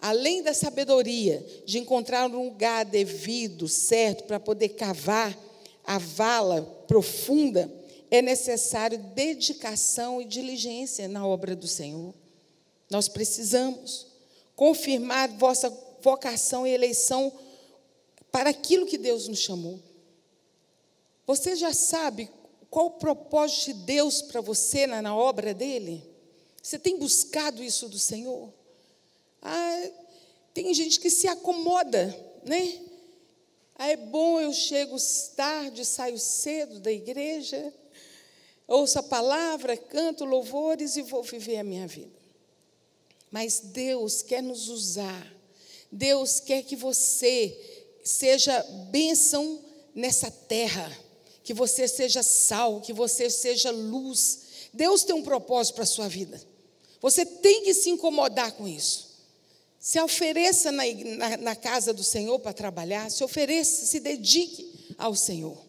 Além 0.00 0.42
da 0.42 0.52
sabedoria 0.52 1.44
de 1.64 1.78
encontrar 1.78 2.28
um 2.28 2.44
lugar 2.44 2.84
devido, 2.84 3.68
certo, 3.68 4.24
para 4.24 4.40
poder 4.40 4.70
cavar 4.70 5.36
a 5.84 5.98
vala 5.98 6.62
profunda, 6.86 7.72
é 8.10 8.20
necessário 8.20 8.98
dedicação 9.14 10.20
e 10.20 10.24
diligência 10.24 11.08
na 11.08 11.26
obra 11.26 11.56
do 11.56 11.66
Senhor. 11.66 12.14
Nós 12.90 13.08
precisamos 13.08 14.06
confirmar 14.54 15.28
vossa 15.30 15.70
vocação 16.02 16.66
e 16.66 16.70
eleição 16.70 17.32
para 18.30 18.50
aquilo 18.50 18.86
que 18.86 18.98
Deus 18.98 19.28
nos 19.28 19.38
chamou. 19.38 19.80
Você 21.26 21.56
já 21.56 21.72
sabe 21.72 22.30
qual 22.68 22.86
o 22.86 22.90
propósito 22.92 23.66
de 23.66 23.84
Deus 23.84 24.22
para 24.22 24.40
você 24.40 24.86
na, 24.86 25.00
na, 25.00 25.16
obra 25.16 25.54
dele? 25.54 26.02
Você 26.62 26.78
tem 26.78 26.98
buscado 26.98 27.62
isso 27.62 27.88
do 27.88 27.98
Senhor? 27.98 28.52
Ah, 29.40 29.90
tem 30.54 30.72
gente 30.74 31.00
que 31.00 31.10
se 31.10 31.28
acomoda, 31.28 32.14
né? 32.44 32.80
Ah, 33.84 33.88
é 33.88 33.96
bom, 33.96 34.40
eu 34.40 34.52
chego 34.52 34.96
tarde, 35.34 35.84
saio 35.84 36.16
cedo 36.16 36.78
da 36.78 36.92
igreja, 36.92 37.74
ouço 38.68 38.96
a 39.00 39.02
palavra, 39.02 39.76
canto 39.76 40.24
louvores 40.24 40.94
e 40.94 41.02
vou 41.02 41.20
viver 41.24 41.56
a 41.56 41.64
minha 41.64 41.88
vida. 41.88 42.16
Mas 43.28 43.58
Deus 43.58 44.22
quer 44.22 44.40
nos 44.40 44.68
usar, 44.68 45.26
Deus 45.90 46.38
quer 46.38 46.62
que 46.62 46.76
você 46.76 47.58
seja 48.04 48.62
bênção 48.92 49.60
nessa 49.92 50.30
terra 50.30 50.96
que 51.42 51.52
você 51.52 51.88
seja 51.88 52.22
sal, 52.22 52.80
que 52.82 52.92
você 52.92 53.28
seja 53.28 53.72
luz. 53.72 54.42
Deus 54.72 55.02
tem 55.02 55.12
um 55.12 55.24
propósito 55.24 55.74
para 55.74 55.82
a 55.82 55.88
sua 55.88 56.06
vida. 56.06 56.40
Você 57.00 57.26
tem 57.26 57.64
que 57.64 57.74
se 57.74 57.90
incomodar 57.90 58.52
com 58.52 58.68
isso. 58.68 59.11
Se 59.82 60.00
ofereça 60.00 60.70
na, 60.70 60.84
na, 61.16 61.36
na 61.38 61.56
casa 61.56 61.92
do 61.92 62.04
Senhor 62.04 62.38
para 62.38 62.52
trabalhar, 62.52 63.10
se 63.10 63.24
ofereça, 63.24 63.84
se 63.84 63.98
dedique 63.98 64.94
ao 64.96 65.12
Senhor. 65.16 65.60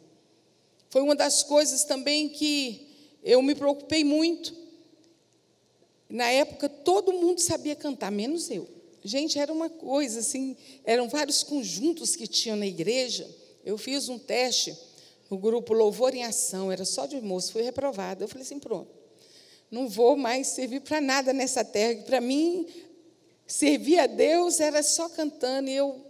Foi 0.92 1.02
uma 1.02 1.16
das 1.16 1.42
coisas 1.42 1.84
também 1.84 2.30
que 2.30 2.88
eu 3.24 3.42
me 3.42 3.56
preocupei 3.56 4.04
muito. 4.04 4.56
Na 6.08 6.30
época, 6.30 6.70
todo 6.70 7.12
mundo 7.12 7.40
sabia 7.40 7.76
cantar, 7.76 8.12
menos 8.12 8.52
eu. 8.52 8.70
Gente, 9.04 9.40
era 9.40 9.52
uma 9.52 9.68
coisa 9.68 10.20
assim, 10.20 10.56
eram 10.86 11.10
vários 11.10 11.42
conjuntos 11.42 12.16
que 12.16 12.28
tinham 12.28 12.56
na 12.56 12.68
igreja. 12.68 13.28
Eu 13.66 13.80
fiz 13.80 14.10
um 14.10 14.20
teste 14.20 14.78
o 15.28 15.38
grupo 15.40 15.74
Louvor 15.74 16.14
em 16.14 16.24
Ação, 16.24 16.72
era 16.72 16.86
só 16.86 17.08
de 17.08 17.20
moço, 17.20 17.54
fui 17.54 17.64
reprovada. 17.64 18.24
Eu 18.24 18.28
falei 18.28 18.46
assim: 18.46 18.60
pronto, 18.60 18.92
não 19.72 19.90
vou 19.90 20.16
mais 20.16 20.50
servir 20.50 20.82
para 20.82 21.02
nada 21.02 21.34
nessa 21.34 21.66
terra. 21.66 22.04
Para 22.04 22.22
mim, 22.22 22.68
servir 23.54 24.00
a 24.00 24.08
Deus 24.08 24.60
era 24.60 24.82
só 24.82 25.08
cantando 25.08 25.70
e 25.70 25.76
eu 25.76 26.04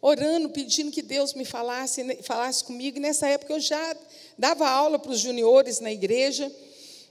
orando, 0.00 0.48
pedindo 0.50 0.92
que 0.92 1.02
Deus 1.02 1.34
me 1.34 1.44
falasse, 1.44 2.22
falasse 2.22 2.62
comigo. 2.62 2.96
E 2.96 3.00
nessa 3.00 3.26
época 3.26 3.52
eu 3.52 3.58
já 3.58 3.96
dava 4.38 4.68
aula 4.68 4.96
para 4.96 5.10
os 5.10 5.18
juniores 5.18 5.80
na 5.80 5.90
igreja, 5.90 6.50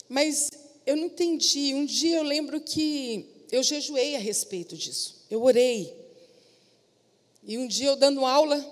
mas 0.08 0.50
eu 0.86 0.96
não 0.96 1.08
entendi. 1.08 1.74
Um 1.74 1.86
dia 1.86 2.18
eu 2.18 2.24
lembro 2.24 2.62
que 2.62 3.46
eu 3.52 3.62
jejuei 3.62 4.16
a 4.16 4.20
respeito 4.20 4.78
disso. 4.78 5.26
Eu 5.30 5.44
orei. 5.44 5.94
E 7.44 7.58
um 7.58 7.68
dia 7.68 7.88
eu 7.88 7.98
dando 7.98 8.26
aula, 8.26 8.66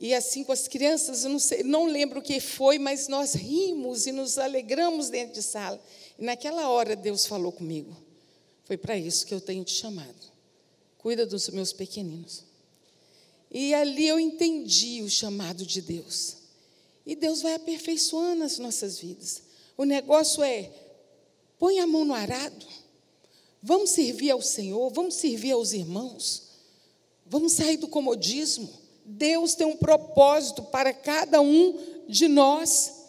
e 0.00 0.12
assim 0.12 0.42
com 0.42 0.50
as 0.50 0.66
crianças, 0.66 1.22
eu 1.24 1.30
não, 1.30 1.38
sei, 1.38 1.62
não 1.62 1.86
lembro 1.86 2.18
o 2.18 2.22
que 2.22 2.40
foi, 2.40 2.76
mas 2.76 3.06
nós 3.06 3.34
rimos 3.34 4.04
e 4.08 4.10
nos 4.10 4.36
alegramos 4.36 5.10
dentro 5.10 5.32
de 5.34 5.42
sala. 5.42 5.80
E 6.18 6.24
naquela 6.24 6.68
hora 6.68 6.96
Deus 6.96 7.24
falou 7.24 7.52
comigo: 7.52 8.03
Foi 8.64 8.76
para 8.76 8.96
isso 8.96 9.26
que 9.26 9.34
eu 9.34 9.40
tenho 9.40 9.64
te 9.64 9.72
chamado. 9.72 10.32
Cuida 10.98 11.26
dos 11.26 11.48
meus 11.50 11.72
pequeninos. 11.72 12.44
E 13.50 13.74
ali 13.74 14.06
eu 14.08 14.18
entendi 14.18 15.02
o 15.02 15.10
chamado 15.10 15.64
de 15.64 15.80
Deus. 15.80 16.36
E 17.06 17.14
Deus 17.14 17.42
vai 17.42 17.54
aperfeiçoando 17.54 18.42
as 18.42 18.58
nossas 18.58 18.98
vidas. 18.98 19.42
O 19.76 19.84
negócio 19.84 20.42
é: 20.42 20.70
põe 21.58 21.78
a 21.78 21.86
mão 21.86 22.04
no 22.04 22.14
arado. 22.14 22.66
Vamos 23.62 23.90
servir 23.90 24.30
ao 24.30 24.42
Senhor, 24.42 24.90
vamos 24.90 25.14
servir 25.14 25.52
aos 25.52 25.72
irmãos. 25.72 26.44
Vamos 27.26 27.52
sair 27.52 27.76
do 27.76 27.88
comodismo. 27.88 28.70
Deus 29.04 29.54
tem 29.54 29.66
um 29.66 29.76
propósito 29.76 30.62
para 30.62 30.92
cada 30.92 31.40
um 31.40 31.78
de 32.08 32.28
nós. 32.28 33.03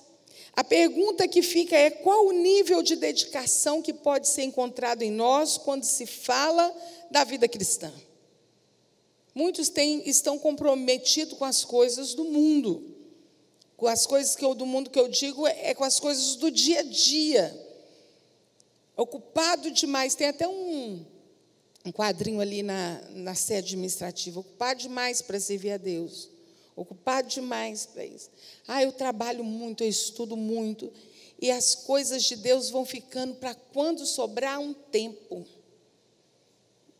A 0.56 0.64
pergunta 0.64 1.28
que 1.28 1.42
fica 1.42 1.76
é: 1.76 1.90
qual 1.90 2.28
o 2.28 2.32
nível 2.32 2.82
de 2.82 2.96
dedicação 2.96 3.82
que 3.82 3.94
pode 3.94 4.28
ser 4.30 4.44
encontrado 4.44 5.02
em 5.02 5.12
nós 5.12 5.58
quando 5.58 5.84
se 5.84 6.06
fala 6.06 6.74
da 7.12 7.24
vida 7.24 7.48
cristã? 7.48 7.92
Muitos 9.34 9.68
têm, 9.68 10.08
estão 10.08 10.40
comprometidos 10.40 11.38
com 11.38 11.44
as 11.44 11.66
coisas 11.66 12.14
do 12.14 12.24
mundo. 12.24 12.96
Com 13.76 13.88
as 13.88 14.08
coisas 14.08 14.34
que 14.34 14.46
eu, 14.46 14.56
do 14.56 14.66
mundo 14.66 14.90
que 14.90 14.98
eu 14.98 15.10
digo 15.10 15.46
é, 15.46 15.72
é 15.72 15.74
com 15.74 15.84
as 15.84 16.00
coisas 16.00 16.38
do 16.38 16.50
dia 16.50 16.80
a 16.80 16.84
dia. 16.84 17.66
Ocupado 18.96 19.70
demais. 19.72 20.16
Tem 20.16 20.28
até 20.28 20.48
um, 20.48 21.06
um 21.84 21.92
quadrinho 21.92 22.40
ali 22.40 22.64
na, 22.64 23.02
na 23.10 23.36
sede 23.36 23.74
administrativa. 23.74 24.40
Ocupado 24.40 24.80
demais 24.80 25.22
para 25.22 25.38
servir 25.38 25.72
a 25.72 25.78
Deus. 25.78 26.30
Ocupado 26.76 27.30
demais 27.30 27.86
para 27.86 28.06
isso. 28.06 28.30
Ah, 28.68 28.84
eu 28.84 28.92
trabalho 28.92 29.44
muito, 29.44 29.84
eu 29.84 29.88
estudo 29.88 30.36
muito. 30.36 30.92
E 31.40 31.50
as 31.50 31.76
coisas 31.76 32.24
de 32.24 32.36
Deus 32.36 32.70
vão 32.70 32.86
ficando 32.86 33.36
para 33.36 33.56
quando 33.56 34.06
sobrar 34.06 34.60
um 34.60 34.74
tempo. 34.74 35.46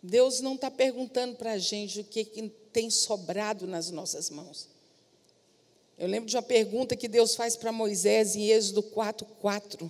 Deus 0.02 0.40
não 0.40 0.56
está 0.56 0.70
perguntando 0.70 1.36
para 1.36 1.54
a 1.54 1.58
gente 1.58 2.02
o 2.02 2.04
que, 2.04 2.24
que 2.24 2.50
tem 2.72 2.90
sobrado 2.90 3.66
nas 3.66 3.90
nossas 3.90 4.30
mãos. 4.30 4.70
Eu 5.98 6.08
lembro 6.08 6.30
de 6.30 6.36
uma 6.36 6.44
pergunta 6.44 6.96
que 6.96 7.08
Deus 7.08 7.36
faz 7.36 7.56
para 7.56 7.72
Moisés 7.72 8.36
em 8.36 8.50
Êxodo 8.50 8.84
4,4. 8.84 9.90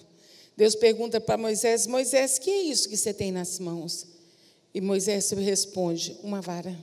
Deus 0.55 0.75
pergunta 0.75 1.19
para 1.19 1.37
Moisés: 1.37 1.85
Moisés, 1.85 2.39
que 2.39 2.49
é 2.49 2.61
isso 2.61 2.87
que 2.87 2.95
você 2.95 3.13
tem 3.13 3.31
nas 3.31 3.59
mãos? 3.59 4.07
E 4.73 4.79
Moisés 4.79 5.31
responde: 5.31 6.17
Uma 6.23 6.41
vara. 6.41 6.77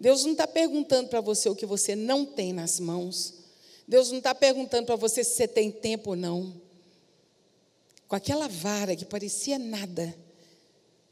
Deus 0.00 0.24
não 0.24 0.32
está 0.32 0.46
perguntando 0.46 1.10
para 1.10 1.20
você 1.20 1.46
o 1.50 1.54
que 1.54 1.66
você 1.66 1.94
não 1.94 2.24
tem 2.24 2.54
nas 2.54 2.80
mãos. 2.80 3.34
Deus 3.86 4.10
não 4.10 4.16
está 4.16 4.34
perguntando 4.34 4.86
para 4.86 4.96
você 4.96 5.22
se 5.22 5.34
você 5.34 5.46
tem 5.46 5.70
tempo 5.70 6.10
ou 6.10 6.16
não. 6.16 6.58
Com 8.08 8.16
aquela 8.16 8.48
vara 8.48 8.96
que 8.96 9.04
parecia 9.04 9.58
nada, 9.58 10.16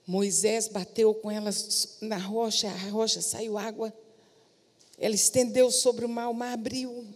Moisés 0.07 0.69
bateu 0.69 1.13
com 1.13 1.31
ela 1.31 1.51
na 2.01 2.17
rocha, 2.17 2.67
a 2.67 2.89
rocha 2.89 3.21
saiu 3.21 3.59
água. 3.59 3.93
Ela 4.97 5.15
estendeu 5.15 5.71
sobre 5.71 6.07
o 6.07 6.09
mar, 6.09 6.31
o 6.31 6.35
mar 6.35 6.55
abriu. 6.55 7.07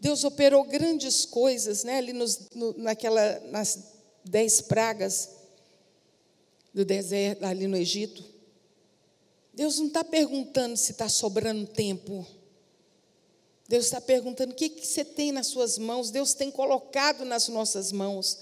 Deus 0.00 0.24
operou 0.24 0.64
grandes 0.64 1.26
coisas, 1.26 1.84
né? 1.84 1.98
Ali 1.98 2.14
nos, 2.14 2.48
no, 2.54 2.72
naquela, 2.78 3.38
nas 3.50 3.92
dez 4.24 4.62
pragas 4.62 5.28
do 6.72 6.86
deserto, 6.86 7.44
ali 7.44 7.66
no 7.66 7.76
Egito. 7.76 8.37
Deus 9.58 9.80
não 9.80 9.88
está 9.88 10.04
perguntando 10.04 10.76
se 10.76 10.92
está 10.92 11.08
sobrando 11.08 11.66
tempo. 11.66 12.24
Deus 13.66 13.86
está 13.86 14.00
perguntando 14.00 14.52
o 14.52 14.54
que, 14.54 14.68
que 14.68 14.86
você 14.86 15.04
tem 15.04 15.32
nas 15.32 15.48
suas 15.48 15.78
mãos. 15.78 16.12
Deus 16.12 16.32
tem 16.32 16.48
colocado 16.48 17.24
nas 17.24 17.48
nossas 17.48 17.90
mãos. 17.90 18.38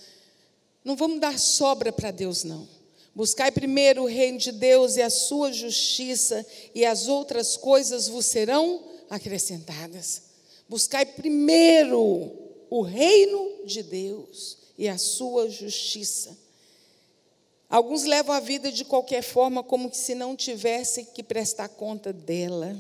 Não 0.85 0.94
vamos 0.94 1.18
dar 1.18 1.38
sobra 1.38 1.90
para 1.90 2.11
Deus, 2.11 2.44
não. 2.44 2.68
Buscai 3.14 3.50
primeiro 3.50 4.02
o 4.02 4.07
reino 4.07 4.37
de 4.37 4.52
Deus 4.52 4.96
e 4.96 5.00
a 5.00 5.09
sua 5.09 5.50
justiça, 5.55 6.44
e 6.74 6.85
as 6.85 7.09
outras 7.09 7.57
coisas 7.57 8.09
vos 8.09 8.26
serão 8.26 8.85
acrescentadas. 9.09 10.20
Buscai 10.68 11.07
primeiro 11.07 12.31
o 12.68 12.83
reino 12.83 13.64
de 13.64 13.83
Deus 13.83 14.59
e 14.76 14.87
a 14.87 14.98
sua 14.98 15.48
justiça. 15.48 16.37
Alguns 17.68 18.05
levam 18.05 18.35
a 18.35 18.40
vida 18.40 18.70
de 18.70 18.85
qualquer 18.85 19.22
forma, 19.22 19.62
como 19.62 19.92
se 19.92 20.14
não 20.14 20.37
tivessem 20.37 21.05
que 21.05 21.22
prestar 21.22 21.68
conta 21.68 22.12
dela. 22.12 22.76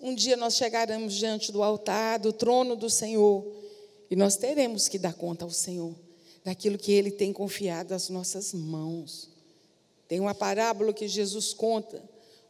Um 0.00 0.14
dia 0.14 0.36
nós 0.36 0.56
chegaremos 0.56 1.14
diante 1.14 1.50
do 1.50 1.62
altar, 1.62 2.20
do 2.20 2.32
trono 2.32 2.76
do 2.76 2.88
Senhor, 2.88 3.44
e 4.08 4.14
nós 4.14 4.36
teremos 4.36 4.88
que 4.88 4.98
dar 4.98 5.14
conta 5.14 5.44
ao 5.44 5.50
Senhor 5.50 5.94
daquilo 6.44 6.78
que 6.78 6.92
Ele 6.92 7.10
tem 7.10 7.32
confiado 7.32 7.92
às 7.92 8.08
nossas 8.08 8.54
mãos. 8.54 9.28
Tem 10.06 10.20
uma 10.20 10.34
parábola 10.34 10.92
que 10.92 11.08
Jesus 11.08 11.52
conta 11.52 12.02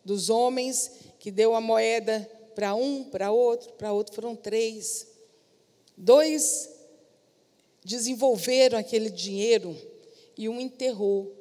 dos 0.05 0.31
homens 0.31 0.93
que 1.19 1.31
deu 1.31 1.55
a 1.55 1.61
moeda 1.61 2.31
para 2.55 2.75
um, 2.75 3.05
para 3.05 3.33
outro, 3.33 3.73
para 3.73 3.93
outro 3.93 4.15
foram 4.15 4.37
três. 4.37 5.07
Dois 5.97 6.69
desenvolveram 7.85 8.79
aquele 8.79 9.11
dinheiro 9.11 9.77
e 10.37 10.49
um 10.49 10.61
enterrou, 10.61 11.35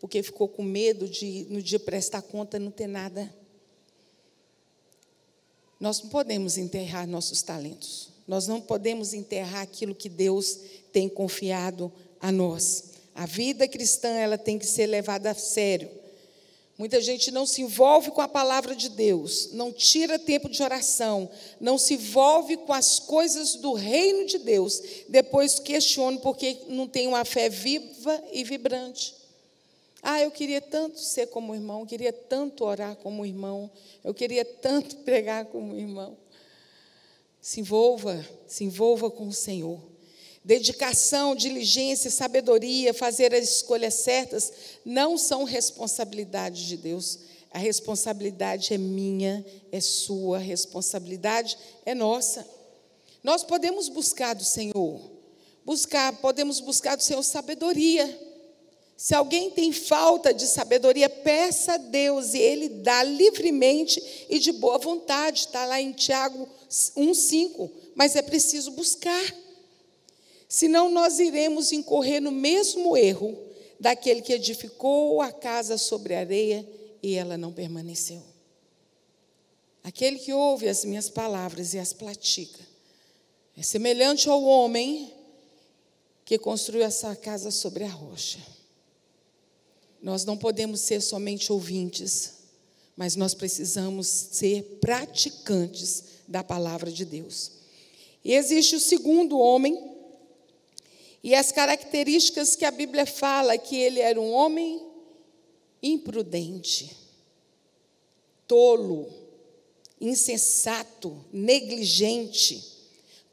porque 0.00 0.22
ficou 0.22 0.48
com 0.48 0.62
medo 0.62 1.08
de 1.08 1.46
no 1.50 1.62
dia 1.62 1.78
prestar 1.78 2.22
conta 2.22 2.58
não 2.58 2.70
ter 2.70 2.86
nada. 2.86 3.34
Nós 5.80 6.02
não 6.02 6.08
podemos 6.08 6.58
enterrar 6.58 7.06
nossos 7.06 7.42
talentos. 7.42 8.10
Nós 8.26 8.46
não 8.46 8.60
podemos 8.60 9.14
enterrar 9.14 9.62
aquilo 9.62 9.94
que 9.94 10.08
Deus 10.08 10.58
tem 10.92 11.08
confiado 11.08 11.92
a 12.20 12.30
nós. 12.30 12.84
A 13.14 13.26
vida 13.26 13.66
cristã 13.66 14.08
ela 14.08 14.36
tem 14.36 14.58
que 14.58 14.66
ser 14.66 14.86
levada 14.86 15.30
a 15.30 15.34
sério. 15.34 15.88
Muita 16.76 17.00
gente 17.00 17.32
não 17.32 17.44
se 17.44 17.62
envolve 17.62 18.12
com 18.12 18.20
a 18.20 18.28
palavra 18.28 18.76
de 18.76 18.88
Deus, 18.88 19.50
não 19.52 19.72
tira 19.72 20.16
tempo 20.16 20.48
de 20.48 20.62
oração, 20.62 21.28
não 21.60 21.76
se 21.76 21.94
envolve 21.94 22.56
com 22.58 22.72
as 22.72 23.00
coisas 23.00 23.56
do 23.56 23.72
reino 23.72 24.26
de 24.26 24.38
Deus. 24.38 24.80
Depois 25.08 25.58
questiona 25.58 26.18
porque 26.20 26.56
não 26.68 26.86
tem 26.86 27.08
uma 27.08 27.24
fé 27.24 27.48
viva 27.48 28.22
e 28.32 28.44
vibrante. 28.44 29.12
Ah, 30.02 30.20
eu 30.22 30.30
queria 30.30 30.60
tanto 30.60 30.98
ser 30.98 31.26
como 31.26 31.54
irmão, 31.54 31.80
eu 31.80 31.86
queria 31.86 32.12
tanto 32.12 32.64
orar 32.64 32.96
como 32.96 33.26
irmão, 33.26 33.70
eu 34.04 34.14
queria 34.14 34.44
tanto 34.44 34.96
pregar 35.04 35.46
como 35.46 35.76
irmão. 35.76 36.16
Se 37.40 37.60
envolva, 37.60 38.24
se 38.46 38.64
envolva 38.64 39.10
com 39.10 39.28
o 39.28 39.32
Senhor 39.32 39.80
dedicação, 40.48 41.34
diligência, 41.34 42.10
sabedoria, 42.10 42.94
fazer 42.94 43.34
as 43.34 43.56
escolhas 43.56 43.92
certas, 43.92 44.50
não 44.82 45.18
são 45.18 45.44
responsabilidade 45.44 46.66
de 46.66 46.78
Deus. 46.78 47.18
A 47.50 47.58
responsabilidade 47.58 48.72
é 48.72 48.78
minha, 48.78 49.44
é 49.70 49.78
sua, 49.78 50.38
a 50.38 50.40
responsabilidade 50.40 51.58
é 51.84 51.94
nossa. 51.94 52.46
Nós 53.22 53.44
podemos 53.44 53.90
buscar 53.90 54.34
do 54.34 54.42
Senhor, 54.42 55.00
buscar, 55.66 56.14
podemos 56.14 56.60
buscar 56.60 56.96
do 56.96 57.02
Senhor 57.02 57.22
sabedoria. 57.22 58.27
Se 58.98 59.14
alguém 59.14 59.48
tem 59.48 59.70
falta 59.70 60.34
de 60.34 60.44
sabedoria, 60.44 61.08
peça 61.08 61.74
a 61.74 61.76
Deus 61.76 62.34
e 62.34 62.38
Ele 62.38 62.68
dá 62.68 63.04
livremente 63.04 64.02
e 64.28 64.40
de 64.40 64.50
boa 64.50 64.76
vontade. 64.76 65.42
Está 65.42 65.64
lá 65.64 65.80
em 65.80 65.92
Tiago 65.92 66.48
1,5. 66.68 67.70
Mas 67.94 68.16
é 68.16 68.22
preciso 68.22 68.72
buscar. 68.72 69.34
Senão 70.48 70.90
nós 70.90 71.20
iremos 71.20 71.70
incorrer 71.70 72.20
no 72.20 72.32
mesmo 72.32 72.96
erro 72.96 73.38
daquele 73.78 74.20
que 74.20 74.32
edificou 74.32 75.22
a 75.22 75.30
casa 75.30 75.78
sobre 75.78 76.16
a 76.16 76.18
areia 76.18 76.68
e 77.00 77.14
ela 77.14 77.38
não 77.38 77.52
permaneceu. 77.52 78.20
Aquele 79.84 80.18
que 80.18 80.32
ouve 80.32 80.68
as 80.68 80.84
minhas 80.84 81.08
palavras 81.08 81.72
e 81.72 81.78
as 81.78 81.92
pratica 81.92 82.66
é 83.56 83.62
semelhante 83.62 84.28
ao 84.28 84.42
homem 84.42 85.14
que 86.24 86.36
construiu 86.36 86.82
essa 86.82 87.14
casa 87.14 87.52
sobre 87.52 87.84
a 87.84 87.88
rocha. 87.88 88.57
Nós 90.02 90.24
não 90.24 90.36
podemos 90.36 90.80
ser 90.80 91.00
somente 91.00 91.52
ouvintes, 91.52 92.34
mas 92.96 93.16
nós 93.16 93.34
precisamos 93.34 94.06
ser 94.06 94.78
praticantes 94.80 96.04
da 96.26 96.42
palavra 96.44 96.90
de 96.90 97.04
Deus. 97.04 97.52
E 98.24 98.34
existe 98.34 98.76
o 98.76 98.80
segundo 98.80 99.38
homem 99.38 99.96
e 101.22 101.34
as 101.34 101.50
características 101.50 102.54
que 102.54 102.64
a 102.64 102.70
Bíblia 102.70 103.06
fala 103.06 103.58
que 103.58 103.76
ele 103.76 104.00
era 104.00 104.20
um 104.20 104.32
homem 104.32 104.80
imprudente, 105.82 106.96
tolo, 108.46 109.08
insensato, 110.00 111.24
negligente. 111.32 112.76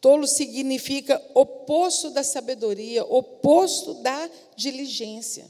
Tolo 0.01 0.27
significa 0.27 1.21
oposto 1.33 2.09
da 2.11 2.23
sabedoria, 2.23 3.03
oposto 3.05 3.95
da 3.95 4.29
diligência. 4.55 5.49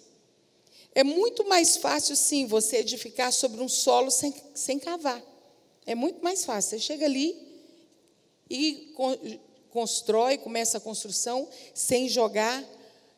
É 0.95 1.03
muito 1.03 1.45
mais 1.45 1.75
fácil, 1.75 2.15
sim, 2.15 2.45
você 2.45 2.77
edificar 2.77 3.29
sobre 3.33 3.61
um 3.61 3.67
solo 3.67 4.09
sem, 4.09 4.33
sem 4.53 4.79
cavar. 4.79 5.21
É 5.85 5.93
muito 5.93 6.23
mais 6.23 6.45
fácil. 6.45 6.71
Você 6.71 6.79
chega 6.79 7.05
ali 7.05 7.37
e 8.49 8.95
constrói, 9.69 10.37
começa 10.37 10.77
a 10.77 10.81
construção 10.81 11.49
sem 11.73 12.07
jogar, 12.07 12.63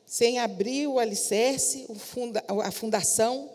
sem 0.07 0.39
abrir 0.39 0.87
o 0.87 0.97
alicerce, 0.97 1.85
o 1.87 1.93
funda, 1.93 2.43
a 2.47 2.71
fundação, 2.71 3.47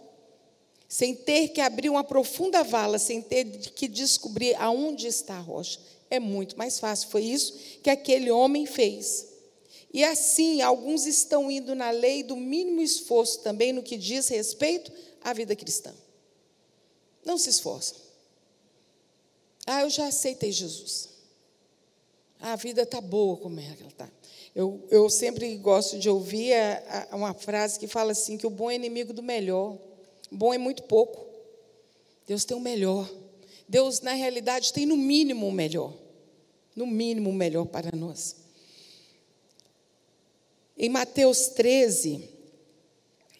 sem 0.88 1.16
ter 1.16 1.48
que 1.48 1.60
abrir 1.60 1.90
uma 1.90 2.04
profunda 2.04 2.62
vala, 2.62 3.00
sem 3.00 3.20
ter 3.20 3.44
que 3.72 3.88
descobrir 3.88 4.54
aonde 4.54 5.08
está 5.08 5.34
a 5.34 5.40
rocha. 5.40 5.80
É 6.08 6.20
muito 6.20 6.56
mais 6.56 6.78
fácil. 6.78 7.08
Foi 7.08 7.24
isso 7.24 7.54
que 7.82 7.90
aquele 7.90 8.30
homem 8.30 8.66
fez. 8.66 9.31
E 9.92 10.02
assim, 10.04 10.62
alguns 10.62 11.06
estão 11.06 11.50
indo 11.50 11.74
na 11.74 11.90
lei 11.90 12.22
do 12.22 12.36
mínimo 12.36 12.80
esforço 12.80 13.40
também 13.40 13.72
no 13.72 13.82
que 13.82 13.96
diz 13.96 14.28
respeito 14.28 14.90
à 15.20 15.32
vida 15.32 15.54
cristã. 15.54 15.94
Não 17.24 17.36
se 17.36 17.50
esforçam. 17.50 17.98
Ah, 19.66 19.82
eu 19.82 19.90
já 19.90 20.06
aceitei 20.06 20.50
Jesus 20.50 21.12
a 22.42 22.56
vida 22.56 22.82
está 22.82 23.00
boa 23.00 23.36
como 23.36 23.60
é 23.60 23.62
que 23.62 23.82
ela 23.82 23.90
está. 23.90 24.10
Eu, 24.54 24.84
eu 24.90 25.08
sempre 25.08 25.56
gosto 25.56 25.96
de 25.96 26.10
ouvir 26.10 26.52
a, 26.52 27.08
a, 27.12 27.16
uma 27.16 27.32
frase 27.32 27.78
que 27.78 27.86
fala 27.86 28.10
assim, 28.10 28.36
que 28.36 28.46
o 28.46 28.50
bom 28.50 28.68
é 28.68 28.74
inimigo 28.74 29.12
do 29.12 29.22
melhor. 29.22 29.78
Bom 30.30 30.52
é 30.52 30.58
muito 30.58 30.82
pouco. 30.82 31.24
Deus 32.26 32.44
tem 32.44 32.56
o 32.56 32.60
melhor. 32.60 33.08
Deus, 33.68 34.00
na 34.00 34.12
realidade, 34.12 34.72
tem 34.72 34.84
no 34.84 34.96
mínimo 34.96 35.46
o 35.46 35.52
melhor. 35.52 35.94
No 36.74 36.84
mínimo 36.84 37.30
o 37.30 37.32
melhor 37.32 37.64
para 37.64 37.96
nós. 37.96 38.36
Em 40.82 40.88
Mateus 40.88 41.46
13, 41.46 42.28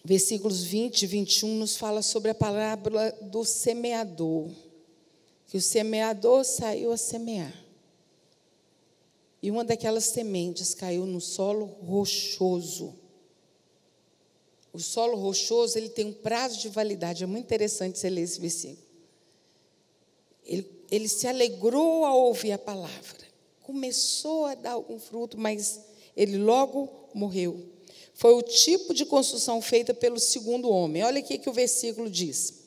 versículos 0.05 0.63
20 0.63 1.03
e 1.03 1.07
21, 1.09 1.57
nos 1.57 1.77
fala 1.77 2.01
sobre 2.01 2.31
a 2.31 2.35
parábola 2.37 3.11
do 3.21 3.45
semeador. 3.45 4.49
Que 5.49 5.57
o 5.57 5.61
semeador 5.61 6.45
saiu 6.45 6.93
a 6.93 6.97
semear. 6.97 7.53
E 9.43 9.51
uma 9.51 9.65
daquelas 9.65 10.05
sementes 10.05 10.73
caiu 10.73 11.05
no 11.05 11.21
solo 11.21 11.65
rochoso. 11.65 12.95
O 14.73 14.79
solo 14.79 15.17
rochoso 15.17 15.77
ele 15.77 15.89
tem 15.89 16.07
um 16.07 16.13
prazo 16.13 16.61
de 16.61 16.69
validade. 16.69 17.25
É 17.25 17.27
muito 17.27 17.47
interessante 17.47 17.99
você 17.99 18.09
ler 18.09 18.23
esse 18.23 18.41
versículo. 18.41 18.87
Ele, 20.45 20.71
ele 20.93 21.09
se 21.09 21.27
alegrou 21.27 22.05
ao 22.05 22.21
ouvir 22.21 22.53
a 22.53 22.59
palavra. 22.59 23.19
Começou 23.63 24.47
a 24.47 24.55
dar 24.55 24.75
algum 24.75 25.01
fruto, 25.01 25.37
mas 25.37 25.92
ele 26.17 26.39
logo 26.39 26.89
morreu. 27.15 27.61
Foi 28.15 28.35
o 28.35 28.43
tipo 28.43 28.95
de 28.95 29.05
construção 29.05 29.61
feita 29.61 29.93
pelo 29.93 30.19
segundo 30.19 30.69
homem. 30.69 31.03
Olha 31.03 31.19
aqui 31.19 31.39
que 31.39 31.51
o 31.51 31.53
versículo 31.53 32.09
diz. 32.09 32.63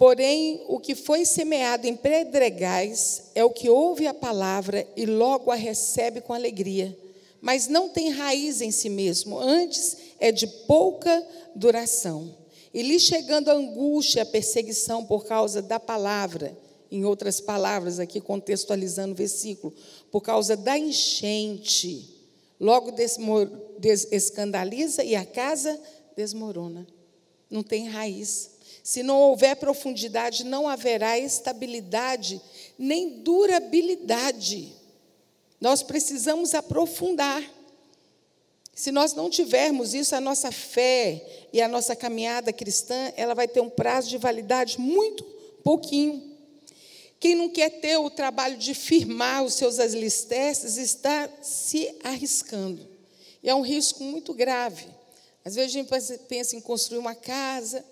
Porém, 0.00 0.64
o 0.66 0.80
que 0.80 0.94
foi 0.94 1.26
semeado 1.26 1.86
em 1.86 1.94
pedregais 1.94 3.24
é 3.34 3.44
o 3.44 3.50
que 3.50 3.68
ouve 3.68 4.06
a 4.06 4.14
palavra 4.14 4.86
e 4.96 5.04
logo 5.04 5.50
a 5.50 5.54
recebe 5.54 6.22
com 6.22 6.32
alegria, 6.32 6.96
mas 7.38 7.68
não 7.68 7.90
tem 7.90 8.08
raiz 8.08 8.62
em 8.62 8.70
si 8.70 8.88
mesmo, 8.88 9.38
antes 9.38 9.98
é 10.18 10.32
de 10.32 10.46
pouca 10.46 11.22
duração. 11.54 12.34
E 12.72 12.80
lhe 12.80 12.98
chegando 12.98 13.50
a 13.50 13.54
angústia, 13.54 14.22
a 14.22 14.26
perseguição 14.26 15.04
por 15.04 15.26
causa 15.26 15.60
da 15.60 15.78
palavra, 15.78 16.56
em 16.90 17.04
outras 17.04 17.40
palavras, 17.40 17.98
aqui 17.98 18.20
contextualizando 18.20 19.12
o 19.12 19.16
versículo, 19.16 19.72
por 20.10 20.20
causa 20.20 20.56
da 20.56 20.76
enchente, 20.76 22.18
logo 22.58 22.94
escandaliza 24.10 25.04
e 25.04 25.14
a 25.14 25.24
casa 25.24 25.80
desmorona. 26.16 26.86
Não 27.48 27.62
tem 27.62 27.88
raiz. 27.88 28.50
Se 28.82 29.02
não 29.02 29.20
houver 29.20 29.56
profundidade, 29.56 30.44
não 30.44 30.68
haverá 30.68 31.18
estabilidade 31.18 32.40
nem 32.78 33.20
durabilidade. 33.20 34.72
Nós 35.60 35.82
precisamos 35.82 36.54
aprofundar. 36.54 37.42
Se 38.74 38.90
nós 38.90 39.12
não 39.12 39.28
tivermos 39.28 39.92
isso, 39.92 40.16
a 40.16 40.20
nossa 40.20 40.50
fé 40.50 41.46
e 41.52 41.60
a 41.60 41.68
nossa 41.68 41.94
caminhada 41.94 42.52
cristã, 42.52 43.12
ela 43.16 43.34
vai 43.34 43.46
ter 43.46 43.60
um 43.60 43.68
prazo 43.68 44.08
de 44.08 44.16
validade 44.16 44.80
muito 44.80 45.22
pouquinho. 45.62 46.29
Quem 47.20 47.34
não 47.34 47.50
quer 47.50 47.68
ter 47.80 47.98
o 47.98 48.08
trabalho 48.08 48.56
de 48.56 48.72
firmar 48.72 49.44
os 49.44 49.52
seus 49.52 49.78
alicerces 49.78 50.78
está 50.78 51.28
se 51.42 51.94
arriscando. 52.02 52.88
E 53.42 53.50
é 53.50 53.54
um 53.54 53.60
risco 53.60 54.02
muito 54.02 54.32
grave. 54.32 54.86
Às 55.44 55.54
vezes 55.54 55.70
a 55.70 55.78
gente 55.78 56.18
pensa 56.26 56.56
em 56.56 56.60
construir 56.62 56.98
uma 56.98 57.14
casa, 57.14 57.84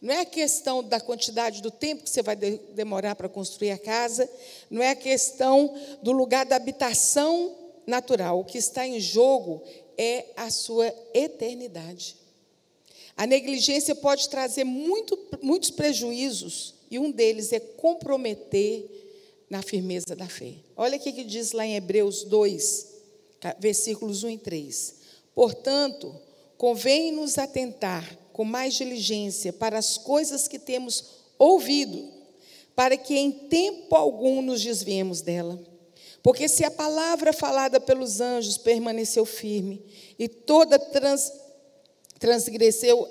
não 0.00 0.14
é 0.14 0.20
a 0.20 0.24
questão 0.24 0.82
da 0.82 0.98
quantidade 0.98 1.60
do 1.60 1.70
tempo 1.70 2.04
que 2.04 2.10
você 2.10 2.22
vai 2.22 2.34
de 2.34 2.56
demorar 2.74 3.14
para 3.14 3.28
construir 3.28 3.70
a 3.70 3.78
casa, 3.78 4.28
não 4.70 4.82
é 4.82 4.90
a 4.90 4.96
questão 4.96 5.74
do 6.02 6.10
lugar 6.10 6.46
da 6.46 6.56
habitação 6.56 7.54
natural. 7.86 8.40
O 8.40 8.44
que 8.44 8.56
está 8.56 8.86
em 8.86 8.98
jogo 8.98 9.62
é 9.98 10.24
a 10.38 10.50
sua 10.50 10.90
eternidade. 11.12 12.16
A 13.14 13.26
negligência 13.26 13.94
pode 13.94 14.30
trazer 14.30 14.64
muito, 14.64 15.18
muitos 15.42 15.70
prejuízos, 15.70 16.79
e 16.90 16.98
um 16.98 17.10
deles 17.10 17.52
é 17.52 17.60
comprometer 17.60 18.88
na 19.48 19.62
firmeza 19.62 20.14
da 20.16 20.28
fé. 20.28 20.54
Olha 20.76 20.96
o 20.96 21.00
que 21.00 21.24
diz 21.24 21.52
lá 21.52 21.64
em 21.66 21.76
Hebreus 21.76 22.24
2, 22.24 22.86
versículos 23.58 24.22
1 24.24 24.30
e 24.30 24.38
3. 24.38 24.94
Portanto, 25.34 26.14
convém-nos 26.56 27.38
atentar 27.38 28.18
com 28.32 28.44
mais 28.44 28.74
diligência 28.74 29.52
para 29.52 29.78
as 29.78 29.98
coisas 29.98 30.46
que 30.46 30.58
temos 30.58 31.04
ouvido, 31.38 32.08
para 32.74 32.96
que 32.96 33.16
em 33.16 33.30
tempo 33.30 33.94
algum 33.94 34.40
nos 34.42 34.62
desviemos 34.62 35.20
dela. 35.20 35.58
Porque 36.22 36.48
se 36.48 36.64
a 36.64 36.70
palavra 36.70 37.32
falada 37.32 37.80
pelos 37.80 38.20
anjos 38.20 38.58
permaneceu 38.58 39.24
firme, 39.24 39.82
e 40.18 40.28
toda 40.28 40.78
trans, 40.78 41.32
transgresseu, 42.18 43.08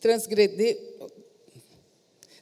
transgrediu, 0.00 0.76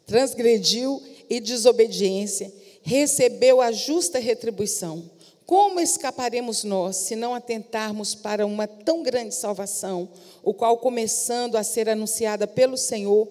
transgrediu 0.07 1.03
e 1.29 1.41
desobediência, 1.41 2.53
recebeu 2.83 3.61
a 3.61 3.73
justa 3.73 4.19
retribuição. 4.19 5.11
Como 5.47 5.81
escaparemos 5.81 6.65
nós 6.65 6.97
se 6.97 7.17
não 7.17 7.35
atentarmos 7.35 8.15
para 8.15 8.47
uma 8.47 8.67
tão 8.67 9.03
grande 9.03 9.35
salvação, 9.35 10.09
o 10.43 10.55
qual, 10.55 10.79
começando 10.79 11.57
a 11.57 11.63
ser 11.63 11.89
anunciada 11.89 12.47
pelo 12.47 12.77
Senhor, 12.77 13.29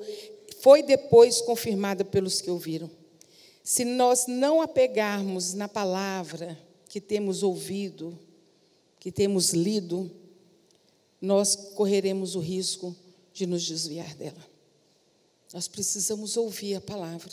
foi 0.60 0.84
depois 0.84 1.42
confirmada 1.42 2.06
pelos 2.06 2.40
que 2.40 2.52
ouviram? 2.52 2.90
Se 3.64 3.84
nós 3.84 4.28
não 4.28 4.62
apegarmos 4.62 5.54
na 5.54 5.68
palavra 5.68 6.58
que 6.88 7.02
temos 7.02 7.42
ouvido, 7.42 8.18
que 9.00 9.12
temos 9.12 9.52
lido, 9.52 10.12
nós 11.20 11.56
correremos 11.56 12.36
o 12.36 12.40
risco 12.40 12.96
de 13.34 13.48
nos 13.48 13.64
desviar 13.64 14.14
dela. 14.16 14.53
Nós 15.54 15.68
precisamos 15.68 16.36
ouvir 16.36 16.76
a 16.76 16.82
palavra. 16.82 17.32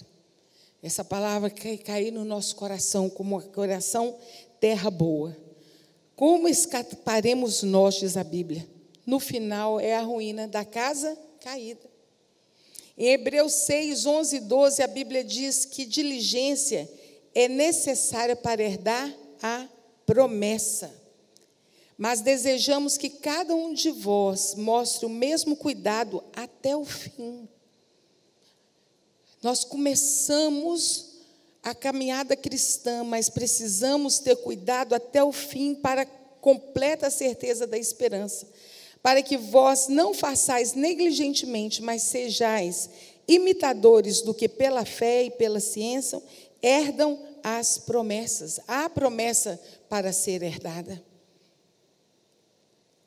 Essa 0.83 1.03
palavra 1.03 1.49
quer 1.49 1.79
cair 1.79 2.11
no 2.11 2.23
nosso 2.23 2.55
coração 2.55 3.09
como 3.09 3.39
um 3.39 3.41
coração 3.41 4.19
terra 4.61 4.91
boa. 4.91 5.35
Como 6.15 6.47
escaparemos 6.47 7.63
nós, 7.63 7.95
diz 7.95 8.19
a 8.19 8.23
Bíblia? 8.23 8.69
No 9.07 9.19
final 9.19 9.81
é 9.81 9.97
a 9.97 10.03
ruína 10.03 10.47
da 10.47 10.67
casa 10.67 11.19
caída. 11.41 11.89
Em 12.97 13.09
Hebreus 13.09 13.53
6, 13.53 14.05
11 14.05 14.37
e 14.37 14.41
12, 14.41 14.83
a 14.83 14.87
Bíblia 14.87 15.25
diz 15.25 15.65
que 15.65 15.87
diligência 15.87 16.91
é 17.35 17.49
necessária 17.49 18.37
para 18.37 18.63
herdar 18.63 19.11
a 19.43 19.67
promessa. 20.05 20.95
Mas 21.97 22.21
desejamos 22.21 22.99
que 22.99 23.09
cada 23.09 23.55
um 23.55 23.73
de 23.73 23.91
vós 23.91 24.55
mostre 24.55 25.07
o 25.07 25.11
mesmo 25.11 25.57
cuidado 25.57 26.23
até 26.35 26.77
o 26.77 26.85
fim. 26.85 27.49
Nós 29.43 29.65
começamos 29.65 31.11
a 31.63 31.75
caminhada 31.75 32.37
cristã, 32.37 33.05
mas 33.05 33.29
precisamos 33.29 34.19
ter 34.19 34.37
cuidado 34.37 34.95
até 34.95 35.23
o 35.23 35.33
fim 35.33 35.75
para 35.75 36.07
completa 36.41 37.11
certeza 37.11 37.67
da 37.67 37.79
esperança, 37.79 38.47
para 39.03 39.23
que 39.23 39.37
vós 39.37 39.89
não 39.89 40.15
façais 40.15 40.75
negligentemente, 40.75 41.83
mas 41.83 42.03
sejais 42.03 42.91
imitadores 43.29 44.23
do 44.23 44.35
que 44.35 44.49
pela 44.49 44.85
fé 44.85 45.25
e 45.25 45.31
pela 45.31 45.61
ciência 45.61 46.23
herdam 46.63 47.19
as 47.43 47.79
promessas. 47.79 48.61
Há 48.67 48.89
promessa 48.91 49.61
para 49.89 50.13
ser 50.13 50.43
herdada. 50.43 51.03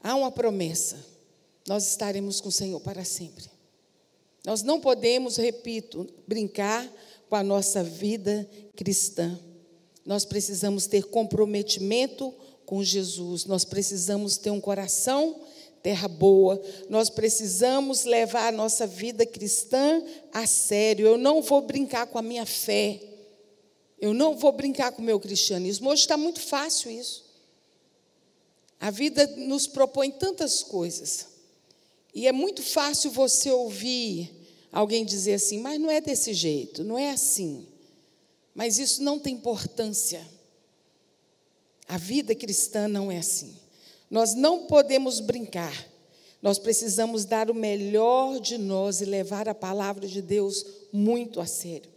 Há 0.04 0.16
uma 0.16 0.32
promessa. 0.32 0.98
Nós 1.68 1.88
estaremos 1.88 2.42
com 2.42 2.50
o 2.50 2.52
Senhor 2.52 2.80
para 2.80 3.06
sempre. 3.06 3.53
Nós 4.46 4.62
não 4.62 4.80
podemos, 4.80 5.38
repito, 5.38 6.08
brincar 6.28 6.90
com 7.30 7.36
a 7.36 7.44
nossa 7.44 7.84
vida 7.84 8.50
cristã. 8.76 9.40
Nós 10.06 10.26
precisamos 10.26 10.86
ter 10.86 11.06
comprometimento 11.06 12.34
com 12.66 12.84
Jesus, 12.84 13.46
nós 13.46 13.64
precisamos 13.64 14.38
ter 14.38 14.50
um 14.50 14.60
coração 14.60 15.40
terra 15.82 16.08
boa, 16.08 16.62
nós 16.90 17.10
precisamos 17.10 18.06
levar 18.06 18.48
a 18.48 18.52
nossa 18.52 18.88
vida 18.88 19.26
cristã 19.26 20.02
a 20.32 20.48
sério. 20.48 21.06
Eu 21.06 21.18
não 21.18 21.42
vou 21.42 21.62
brincar 21.62 22.08
com 22.08 22.18
a 22.18 22.22
minha 22.22 22.46
fé, 22.46 23.02
eu 24.00 24.14
não 24.14 24.36
vou 24.38 24.54
brincar 24.54 24.94
com 24.94 25.02
o 25.02 25.06
meu 25.06 25.20
cristianismo. 25.20 25.90
Hoje 25.90 26.04
está 26.04 26.16
muito 26.16 26.40
fácil 26.40 26.90
isso. 26.90 27.26
A 28.80 28.90
vida 28.90 29.28
nos 29.38 29.68
propõe 29.68 30.10
tantas 30.10 30.64
coisas, 30.64 31.28
e 32.14 32.28
é 32.28 32.32
muito 32.32 32.62
fácil 32.62 33.10
você 33.12 33.50
ouvir 33.52 34.32
alguém 34.72 35.04
dizer 35.04 35.34
assim, 35.34 35.60
mas 35.60 35.80
não 35.80 35.90
é 35.90 36.00
desse 36.00 36.34
jeito, 36.34 36.84
não 36.84 36.98
é 36.98 37.10
assim. 37.12 37.68
Mas 38.54 38.78
isso 38.78 39.02
não 39.02 39.18
tem 39.18 39.34
importância. 39.34 40.22
A 41.88 41.98
vida 41.98 42.36
cristã 42.36 42.88
não 42.88 43.12
é 43.12 43.18
assim. 43.18 43.56
Nós 44.10 44.36
não 44.36 44.68
podemos 44.68 45.20
brincar. 45.20 45.88
Nós 46.42 46.60
precisamos 46.60 47.26
dar 47.26 47.50
o 47.50 47.56
melhor 47.56 48.40
de 48.40 48.58
nós 48.58 49.02
e 49.02 49.06
levar 49.06 49.50
a 49.50 49.56
palavra 49.56 50.08
de 50.08 50.22
Deus 50.22 50.66
muito 50.92 51.40
a 51.40 51.48
sério. 51.48 51.90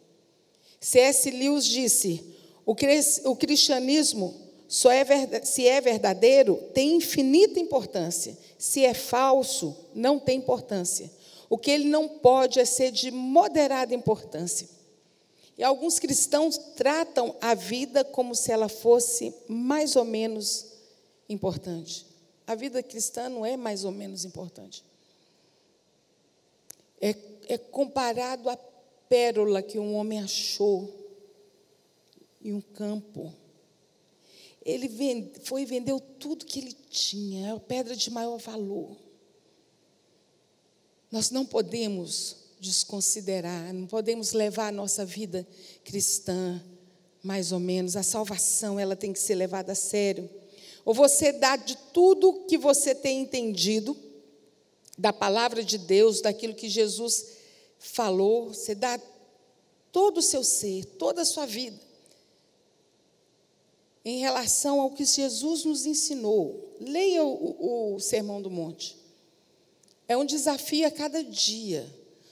C.S. 0.81 1.31
Lewis 1.31 1.67
disse: 1.67 2.25
o 2.65 3.37
cristianismo 3.37 4.46
só 4.69 4.91
é 4.91 5.05
se 5.45 5.67
é 5.67 5.81
verdadeiro 5.81 6.57
tem 6.75 6.97
infinita 6.97 7.61
importância. 7.61 8.37
Se 8.59 8.85
é 8.85 8.95
falso, 8.95 9.77
não 9.95 10.19
tem 10.19 10.39
importância. 10.39 11.11
O 11.49 11.57
que 11.57 11.71
ele 11.71 11.89
não 11.89 12.09
pode 12.09 12.59
é 12.59 12.65
ser 12.65 12.91
de 12.91 13.11
moderada 13.11 13.95
importância. 13.95 14.69
E 15.57 15.63
alguns 15.63 15.99
cristãos 15.99 16.59
tratam 16.77 17.35
a 17.41 17.55
vida 17.55 18.05
como 18.05 18.35
se 18.35 18.51
ela 18.53 18.69
fosse 18.69 19.35
mais 19.49 19.97
ou 19.97 20.05
menos 20.05 20.67
importante. 21.29 22.05
A 22.47 22.55
vida 22.55 22.83
cristã 22.83 23.29
não 23.29 23.47
é 23.47 23.57
mais 23.57 23.85
ou 23.85 23.91
menos 23.91 24.25
importante. 24.25 24.85
É, 27.01 27.15
é 27.49 27.59
comparado 27.59 28.51
à 28.51 28.57
pérola 29.09 29.63
que 29.63 29.79
um 29.79 29.95
homem 29.95 30.21
achou 30.21 30.93
em 32.43 32.53
um 32.53 32.61
campo. 32.61 33.33
Ele 34.67 34.91
foi 35.45 35.63
e 35.63 35.65
vendeu 35.65 36.01
tudo 36.01 36.45
que 36.45 36.59
ele 36.59 36.73
tinha, 36.91 37.47
é 37.47 37.53
a 37.53 37.61
pedra 37.61 37.95
de 37.95 38.11
maior 38.11 38.37
valor. 38.39 38.97
Nós 41.09 41.31
não 41.31 41.47
podemos 41.47 42.37
desconsiderar, 42.59 43.73
não 43.73 43.87
podemos 43.87 44.33
levar 44.33 44.67
a 44.67 44.73
nossa 44.73 45.05
vida 45.05 45.47
cristã 45.85 46.61
mais 47.23 47.53
ou 47.53 47.61
menos. 47.61 47.95
A 47.95 48.03
salvação, 48.03 48.79
ela 48.79 48.97
tem 48.97 49.13
que 49.13 49.21
ser 49.21 49.37
levada 49.37 49.71
a 49.71 49.77
sério. 49.77 50.29
Ou 50.85 50.93
você 50.93 51.31
dá 51.31 51.55
de 51.55 51.77
tudo 51.93 52.45
que 52.49 52.59
você 52.59 52.93
tem 52.93 53.21
entendido 53.21 53.97
da 54.99 55.13
palavra 55.13 55.63
de 55.63 55.79
Deus, 55.79 56.21
daquilo 56.21 56.55
que 56.55 56.69
Jesus 56.69 57.37
falou, 57.79 58.49
você 58.53 58.75
dá 58.75 59.01
todo 59.93 60.19
o 60.19 60.23
seu 60.23 60.43
ser, 60.43 60.85
toda 60.85 61.23
a 61.23 61.25
sua 61.25 61.47
vida 61.47 61.87
em 64.07 64.19
relação 64.19 64.81
ao 64.81 64.93
que 64.93 65.05
Jesus 65.05 65.65
nos 65.65 65.85
ensinou. 65.85 66.77
Leia 66.79 67.25
o, 67.25 67.95
o, 67.97 67.99
Sermão 68.01 68.41
do 68.41 68.49
Monte. 68.49 68.97
É 70.07 70.17
um 70.17 70.25
desafio 70.25 70.87
a 70.87 70.93
cada 70.93 71.25
dia. 71.25 71.85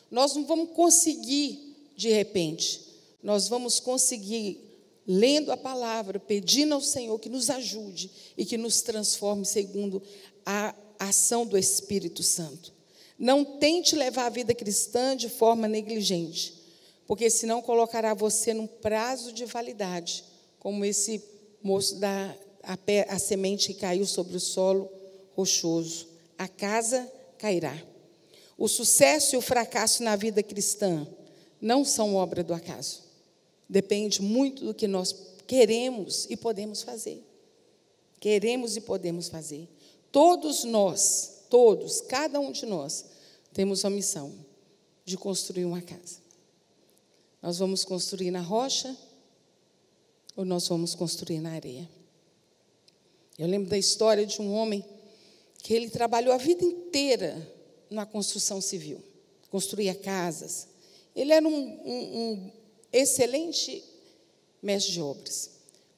Nós 0.08 0.36
não 0.36 0.46
vamos 0.46 0.70
conseguir 0.70 1.74
de 1.96 2.10
repente. 2.10 2.80
Nós 3.20 3.48
vamos 3.48 3.80
conseguir 3.80 4.60
lendo 5.04 5.50
a 5.50 5.56
palavra, 5.56 6.20
pedindo 6.20 6.74
ao 6.74 6.80
Senhor 6.80 7.18
que 7.18 7.28
nos 7.28 7.50
ajude 7.50 8.08
e 8.38 8.44
que 8.44 8.56
nos 8.56 8.80
transforme 8.80 9.44
segundo 9.44 10.00
a 10.46 10.72
ação 10.96 11.44
do 11.44 11.58
Espírito 11.58 12.22
Santo. 12.22 12.72
Não 13.18 13.44
tente 13.44 13.96
levar 13.96 14.26
a 14.26 14.30
vida 14.30 14.54
cristã 14.54 15.16
de 15.16 15.28
forma 15.28 15.66
negligente, 15.66 16.54
porque 17.04 17.28
senão 17.28 17.60
colocará 17.60 18.14
você 18.14 18.54
num 18.54 18.68
prazo 18.68 19.32
de 19.32 19.44
validade, 19.44 20.22
como 20.60 20.84
esse 20.84 21.33
moço 21.64 21.96
da 21.96 22.36
a, 22.62 22.78
a 23.08 23.18
semente 23.18 23.72
que 23.72 23.80
caiu 23.80 24.06
sobre 24.06 24.36
o 24.36 24.40
solo 24.40 24.90
rochoso. 25.34 26.06
A 26.38 26.48
casa 26.48 27.10
cairá. 27.38 27.76
O 28.56 28.68
sucesso 28.68 29.34
e 29.34 29.38
o 29.38 29.42
fracasso 29.42 30.02
na 30.02 30.16
vida 30.16 30.42
cristã 30.42 31.06
não 31.60 31.84
são 31.84 32.14
obra 32.14 32.44
do 32.44 32.54
acaso. 32.54 33.02
Depende 33.68 34.22
muito 34.22 34.64
do 34.64 34.74
que 34.74 34.86
nós 34.86 35.14
queremos 35.46 36.26
e 36.28 36.36
podemos 36.36 36.82
fazer. 36.82 37.22
Queremos 38.20 38.76
e 38.76 38.80
podemos 38.80 39.28
fazer. 39.28 39.68
Todos 40.12 40.64
nós, 40.64 41.44
todos, 41.50 42.00
cada 42.02 42.38
um 42.38 42.52
de 42.52 42.66
nós, 42.66 43.04
temos 43.52 43.84
a 43.84 43.90
missão 43.90 44.32
de 45.04 45.16
construir 45.16 45.64
uma 45.64 45.82
casa. 45.82 46.18
Nós 47.42 47.58
vamos 47.58 47.84
construir 47.84 48.30
na 48.30 48.40
rocha 48.40 48.96
ou 50.36 50.44
nós 50.44 50.66
vamos 50.68 50.94
construir 50.94 51.40
na 51.40 51.52
areia? 51.52 51.88
Eu 53.38 53.48
lembro 53.48 53.68
da 53.68 53.78
história 53.78 54.24
de 54.24 54.40
um 54.40 54.52
homem 54.52 54.84
que 55.62 55.74
ele 55.74 55.88
trabalhou 55.88 56.32
a 56.32 56.38
vida 56.38 56.64
inteira 56.64 57.50
na 57.90 58.06
construção 58.06 58.60
civil, 58.60 59.02
construía 59.50 59.94
casas. 59.94 60.68
Ele 61.14 61.32
era 61.32 61.46
um, 61.46 61.54
um, 61.54 62.18
um 62.18 62.52
excelente 62.92 63.82
mestre 64.62 64.92
de 64.92 65.00
obras. 65.00 65.50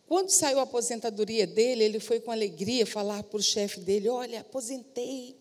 Quando 0.06 0.30
saiu 0.30 0.60
a 0.60 0.62
aposentadoria 0.62 1.46
dele, 1.46 1.82
ele 1.82 1.98
foi 2.00 2.20
com 2.20 2.30
alegria 2.30 2.86
falar 2.86 3.22
para 3.24 3.38
o 3.38 3.42
chefe 3.42 3.80
dele: 3.80 4.08
Olha, 4.08 4.40
aposentei. 4.40 5.36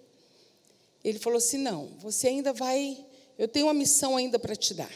Ele 1.04 1.20
falou 1.20 1.38
assim: 1.38 1.58
Não, 1.58 1.88
você 2.00 2.28
ainda 2.28 2.52
vai, 2.52 3.06
eu 3.38 3.48
tenho 3.48 3.68
uma 3.68 3.74
missão 3.74 4.18
ainda 4.18 4.40
para 4.40 4.56
te 4.56 4.74
dar. 4.74 4.92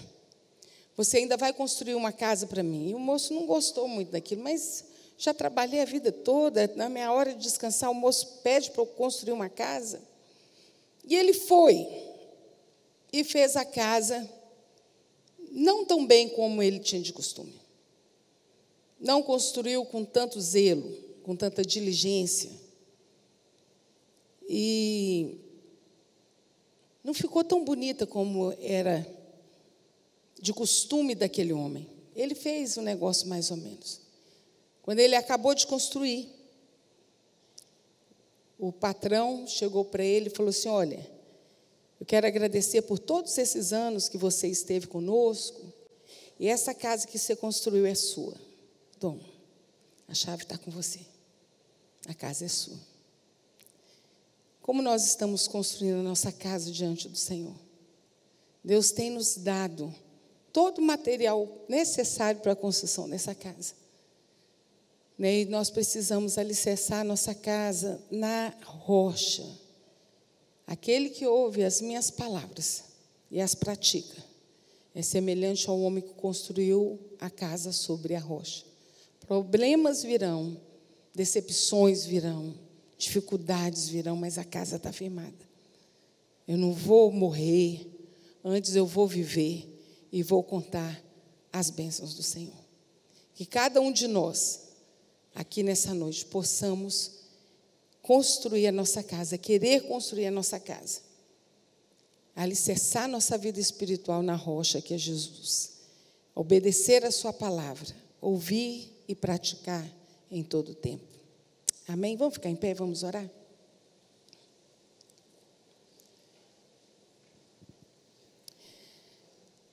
Você 0.99 1.19
ainda 1.19 1.37
vai 1.37 1.53
construir 1.53 1.95
uma 1.95 2.11
casa 2.11 2.45
para 2.45 2.61
mim. 2.61 2.89
E 2.89 2.93
o 2.93 2.99
moço 2.99 3.33
não 3.33 3.45
gostou 3.45 3.87
muito 3.87 4.11
daquilo, 4.11 4.43
mas 4.43 4.83
já 5.17 5.33
trabalhei 5.33 5.79
a 5.79 5.85
vida 5.85 6.11
toda, 6.11 6.69
na 6.75 6.89
minha 6.89 7.09
hora 7.13 7.33
de 7.33 7.39
descansar, 7.39 7.89
o 7.89 7.93
moço 7.93 8.41
pede 8.43 8.69
para 8.71 8.81
eu 8.81 8.85
construir 8.85 9.31
uma 9.31 9.47
casa. 9.47 10.01
E 11.05 11.15
ele 11.15 11.31
foi 11.31 11.87
e 13.13 13.23
fez 13.23 13.55
a 13.55 13.63
casa, 13.63 14.29
não 15.51 15.85
tão 15.85 16.05
bem 16.05 16.27
como 16.27 16.61
ele 16.61 16.79
tinha 16.79 17.01
de 17.01 17.13
costume. 17.13 17.61
Não 18.99 19.23
construiu 19.23 19.85
com 19.85 20.03
tanto 20.03 20.41
zelo, 20.41 20.91
com 21.23 21.33
tanta 21.33 21.63
diligência. 21.63 22.51
E 24.49 25.37
não 27.01 27.13
ficou 27.13 27.41
tão 27.41 27.63
bonita 27.63 28.05
como 28.05 28.53
era 28.59 29.17
de 30.41 30.53
costume 30.53 31.15
daquele 31.15 31.53
homem. 31.53 31.87
Ele 32.15 32.35
fez 32.35 32.77
o 32.77 32.81
um 32.81 32.83
negócio 32.83 33.27
mais 33.27 33.51
ou 33.51 33.57
menos. 33.57 34.01
Quando 34.81 34.99
ele 34.99 35.15
acabou 35.15 35.53
de 35.53 35.67
construir, 35.67 36.29
o 38.57 38.71
patrão 38.71 39.45
chegou 39.47 39.85
para 39.85 40.03
ele 40.03 40.27
e 40.27 40.35
falou 40.35 40.49
assim: 40.49 40.69
Olha, 40.69 41.09
eu 41.99 42.05
quero 42.05 42.27
agradecer 42.27 42.81
por 42.81 42.99
todos 42.99 43.37
esses 43.37 43.71
anos 43.71 44.09
que 44.09 44.17
você 44.17 44.47
esteve 44.47 44.87
conosco, 44.87 45.71
e 46.39 46.47
essa 46.47 46.73
casa 46.73 47.07
que 47.07 47.17
você 47.17 47.35
construiu 47.35 47.85
é 47.85 47.95
sua. 47.95 48.35
Dom, 48.99 49.19
a 50.07 50.13
chave 50.13 50.43
está 50.43 50.57
com 50.57 50.71
você. 50.71 50.99
A 52.07 52.13
casa 52.13 52.45
é 52.45 52.47
sua. 52.47 52.79
Como 54.61 54.81
nós 54.81 55.05
estamos 55.05 55.47
construindo 55.47 55.99
a 55.99 56.03
nossa 56.03 56.31
casa 56.31 56.71
diante 56.71 57.07
do 57.07 57.17
Senhor? 57.17 57.55
Deus 58.63 58.91
tem 58.91 59.09
nos 59.09 59.35
dado 59.35 59.93
todo 60.59 60.79
o 60.79 60.81
material 60.81 61.47
necessário 61.69 62.41
para 62.41 62.51
a 62.51 62.55
construção 62.55 63.09
dessa 63.09 63.33
casa. 63.33 63.73
Né? 65.17 65.39
E 65.39 65.45
nós 65.45 65.69
precisamos 65.69 66.37
alicerçar 66.37 67.05
nossa 67.05 67.33
casa 67.33 67.97
na 68.11 68.53
rocha. 68.65 69.49
Aquele 70.67 71.11
que 71.11 71.25
ouve 71.25 71.63
as 71.63 71.79
minhas 71.79 72.11
palavras 72.11 72.83
e 73.31 73.39
as 73.39 73.55
pratica 73.55 74.21
é 74.93 75.01
semelhante 75.01 75.69
ao 75.69 75.79
homem 75.79 76.03
que 76.03 76.13
construiu 76.15 76.99
a 77.21 77.29
casa 77.29 77.71
sobre 77.71 78.13
a 78.13 78.19
rocha. 78.19 78.65
Problemas 79.25 80.03
virão, 80.03 80.59
decepções 81.15 82.03
virão, 82.03 82.53
dificuldades 82.97 83.87
virão, 83.87 84.17
mas 84.17 84.37
a 84.37 84.43
casa 84.43 84.75
está 84.75 84.91
firmada. 84.91 85.47
Eu 86.45 86.57
não 86.57 86.73
vou 86.73 87.13
morrer, 87.13 87.87
antes 88.43 88.75
eu 88.75 88.85
vou 88.85 89.07
viver 89.07 89.68
e 90.11 90.23
vou 90.23 90.43
contar 90.43 91.01
as 91.51 91.69
bênçãos 91.69 92.13
do 92.13 92.23
Senhor. 92.23 92.57
Que 93.33 93.45
cada 93.45 93.79
um 93.79 93.91
de 93.91 94.07
nós 94.07 94.69
aqui 95.33 95.63
nessa 95.63 95.93
noite 95.93 96.25
possamos 96.25 97.11
construir 98.01 98.67
a 98.67 98.71
nossa 98.71 99.03
casa, 99.03 99.37
querer 99.37 99.81
construir 99.87 100.25
a 100.25 100.31
nossa 100.31 100.59
casa, 100.59 101.01
alicerçar 102.35 103.07
nossa 103.07 103.37
vida 103.37 103.59
espiritual 103.59 104.21
na 104.21 104.35
rocha 104.35 104.81
que 104.81 104.93
é 104.93 104.97
Jesus, 104.97 105.73
obedecer 106.33 107.05
a 107.05 107.11
Sua 107.11 107.31
palavra, 107.31 107.95
ouvir 108.21 108.91
e 109.07 109.15
praticar 109.15 109.89
em 110.31 110.43
todo 110.43 110.71
o 110.71 110.75
tempo. 110.75 111.07
Amém? 111.87 112.15
Vamos 112.15 112.35
ficar 112.35 112.49
em 112.49 112.55
pé, 112.55 112.73
vamos 112.73 113.03
orar? 113.03 113.29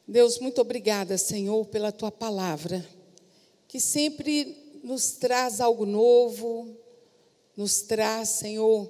Deus, 0.09 0.39
muito 0.39 0.61
obrigada, 0.61 1.19
Senhor, 1.19 1.67
pela 1.67 1.91
tua 1.91 2.13
palavra, 2.13 2.87
que 3.67 3.81
sempre 3.81 4.81
nos 4.85 5.11
traz 5.11 5.61
algo 5.61 5.85
novo, 5.85 6.77
nos 7.57 7.83
traz, 7.83 8.29
Senhor, 8.29 8.89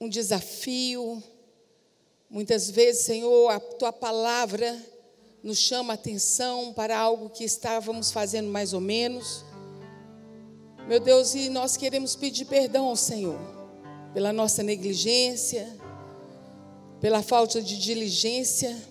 um 0.00 0.08
desafio. 0.08 1.20
Muitas 2.30 2.70
vezes, 2.70 3.02
Senhor, 3.02 3.48
a 3.48 3.58
tua 3.58 3.92
palavra 3.92 4.80
nos 5.42 5.58
chama 5.58 5.92
a 5.92 5.94
atenção 5.94 6.72
para 6.72 6.96
algo 6.96 7.28
que 7.28 7.42
estávamos 7.42 8.12
fazendo 8.12 8.48
mais 8.48 8.72
ou 8.72 8.80
menos. 8.80 9.44
Meu 10.86 11.00
Deus, 11.00 11.34
e 11.34 11.48
nós 11.48 11.76
queremos 11.76 12.14
pedir 12.14 12.44
perdão 12.44 12.86
ao 12.86 12.96
Senhor 12.96 13.40
pela 14.14 14.32
nossa 14.32 14.62
negligência, 14.62 15.68
pela 17.00 17.22
falta 17.22 17.60
de 17.60 17.76
diligência 17.76 18.89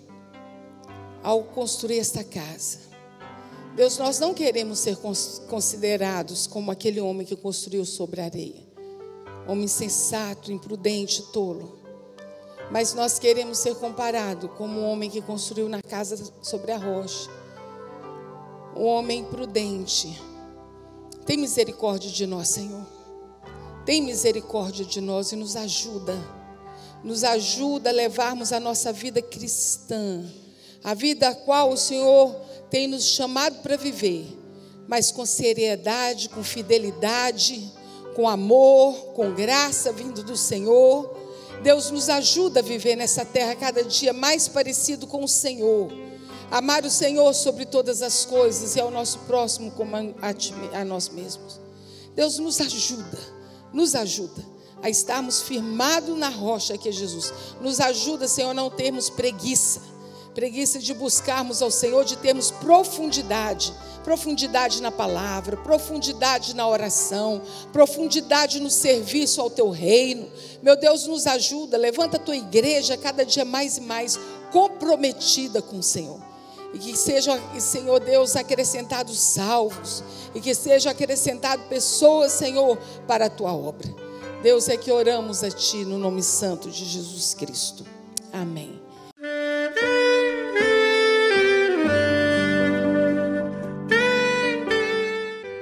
ao 1.23 1.43
construir 1.43 1.99
esta 1.99 2.23
casa. 2.23 2.79
Deus, 3.75 3.97
nós 3.97 4.19
não 4.19 4.33
queremos 4.33 4.79
ser 4.79 4.97
considerados 5.47 6.47
como 6.47 6.71
aquele 6.71 6.99
homem 6.99 7.25
que 7.25 7.35
construiu 7.35 7.85
sobre 7.85 8.19
a 8.21 8.25
areia. 8.25 8.67
Homem 9.47 9.65
insensato, 9.65 10.51
imprudente, 10.51 11.23
tolo. 11.31 11.79
mas 12.71 12.93
nós 12.93 13.17
queremos 13.17 13.57
ser 13.57 13.75
comparado 13.75 14.49
como 14.49 14.79
um 14.79 14.85
homem 14.85 15.09
que 15.09 15.21
construiu 15.21 15.67
na 15.67 15.81
casa 15.81 16.31
sobre 16.41 16.71
a 16.71 16.77
rocha. 16.77 17.29
Um 18.75 18.85
homem 18.85 19.23
prudente. 19.25 20.21
Tem 21.25 21.37
misericórdia 21.37 22.09
de 22.09 22.25
nós, 22.27 22.49
Senhor. 22.49 22.85
Tem 23.85 24.01
misericórdia 24.01 24.85
de 24.85 25.01
nós 25.01 25.31
e 25.31 25.35
nos 25.35 25.55
ajuda. 25.55 26.15
Nos 27.03 27.23
ajuda 27.23 27.89
a 27.89 27.93
levarmos 27.93 28.51
a 28.51 28.59
nossa 28.59 28.93
vida 28.93 29.21
cristã, 29.21 30.23
a 30.83 30.93
vida 30.93 31.29
a 31.29 31.35
qual 31.35 31.71
o 31.71 31.77
Senhor 31.77 32.35
tem 32.69 32.87
nos 32.87 33.03
chamado 33.03 33.61
para 33.61 33.77
viver, 33.77 34.25
mas 34.87 35.11
com 35.11 35.25
seriedade, 35.25 36.29
com 36.29 36.43
fidelidade, 36.43 37.71
com 38.15 38.27
amor, 38.27 39.13
com 39.13 39.33
graça 39.33 39.91
vindo 39.91 40.23
do 40.23 40.37
Senhor. 40.37 41.17
Deus 41.61 41.91
nos 41.91 42.09
ajuda 42.09 42.61
a 42.61 42.63
viver 42.63 42.95
nessa 42.95 43.25
terra 43.25 43.55
cada 43.55 43.83
dia 43.83 44.13
mais 44.13 44.47
parecido 44.47 45.05
com 45.07 45.23
o 45.23 45.27
Senhor. 45.27 45.91
Amar 46.49 46.83
o 46.83 46.89
Senhor 46.89 47.33
sobre 47.33 47.65
todas 47.65 48.01
as 48.01 48.25
coisas 48.25 48.75
e 48.75 48.79
ao 48.79 48.89
nosso 48.89 49.19
próximo 49.19 49.71
como 49.71 49.95
a, 49.95 50.85
nós 50.85 51.09
mesmos. 51.09 51.59
Deus 52.15 52.39
nos 52.39 52.59
ajuda, 52.59 53.19
nos 53.71 53.93
ajuda 53.93 54.43
a 54.81 54.89
estarmos 54.89 55.41
firmados 55.41 56.17
na 56.17 56.29
rocha 56.29 56.77
que 56.77 56.89
é 56.89 56.91
Jesus. 56.91 57.31
Nos 57.61 57.79
ajuda, 57.79 58.27
Senhor, 58.27 58.51
a 58.51 58.53
não 58.53 58.69
termos 58.69 59.09
preguiça 59.09 59.81
preguiça 60.39 60.79
de 60.79 60.93
buscarmos 60.93 61.61
ao 61.61 61.69
Senhor, 61.69 62.05
de 62.05 62.15
termos 62.15 62.49
profundidade, 62.49 63.73
profundidade 64.05 64.81
na 64.81 64.89
palavra, 64.89 65.57
profundidade 65.57 66.55
na 66.55 66.65
oração, 66.65 67.41
profundidade 67.73 68.57
no 68.61 68.69
serviço 68.69 69.41
ao 69.41 69.49
teu 69.49 69.69
reino. 69.69 70.31
Meu 70.63 70.77
Deus, 70.77 71.05
nos 71.07 71.27
ajuda, 71.27 71.77
levanta 71.77 72.15
a 72.15 72.19
tua 72.21 72.37
igreja 72.37 72.95
cada 72.95 73.25
dia 73.25 73.43
mais 73.43 73.79
e 73.79 73.81
mais 73.81 74.17
comprometida 74.49 75.61
com 75.61 75.79
o 75.79 75.83
Senhor. 75.83 76.21
E 76.73 76.79
que 76.79 76.95
seja, 76.95 77.37
Senhor 77.59 77.99
Deus, 77.99 78.37
acrescentados 78.37 79.19
salvos, 79.19 80.01
e 80.33 80.39
que 80.39 80.55
seja 80.55 80.91
acrescentado 80.91 81.63
pessoas, 81.63 82.31
Senhor, 82.31 82.77
para 83.05 83.25
a 83.25 83.29
tua 83.29 83.53
obra. 83.53 83.93
Deus 84.41 84.69
é 84.69 84.77
que 84.77 84.89
oramos 84.89 85.43
a 85.43 85.51
Ti 85.51 85.83
no 85.83 85.97
nome 85.97 86.23
santo 86.23 86.71
de 86.71 86.85
Jesus 86.85 87.33
Cristo. 87.33 87.85
Amém. 88.31 88.78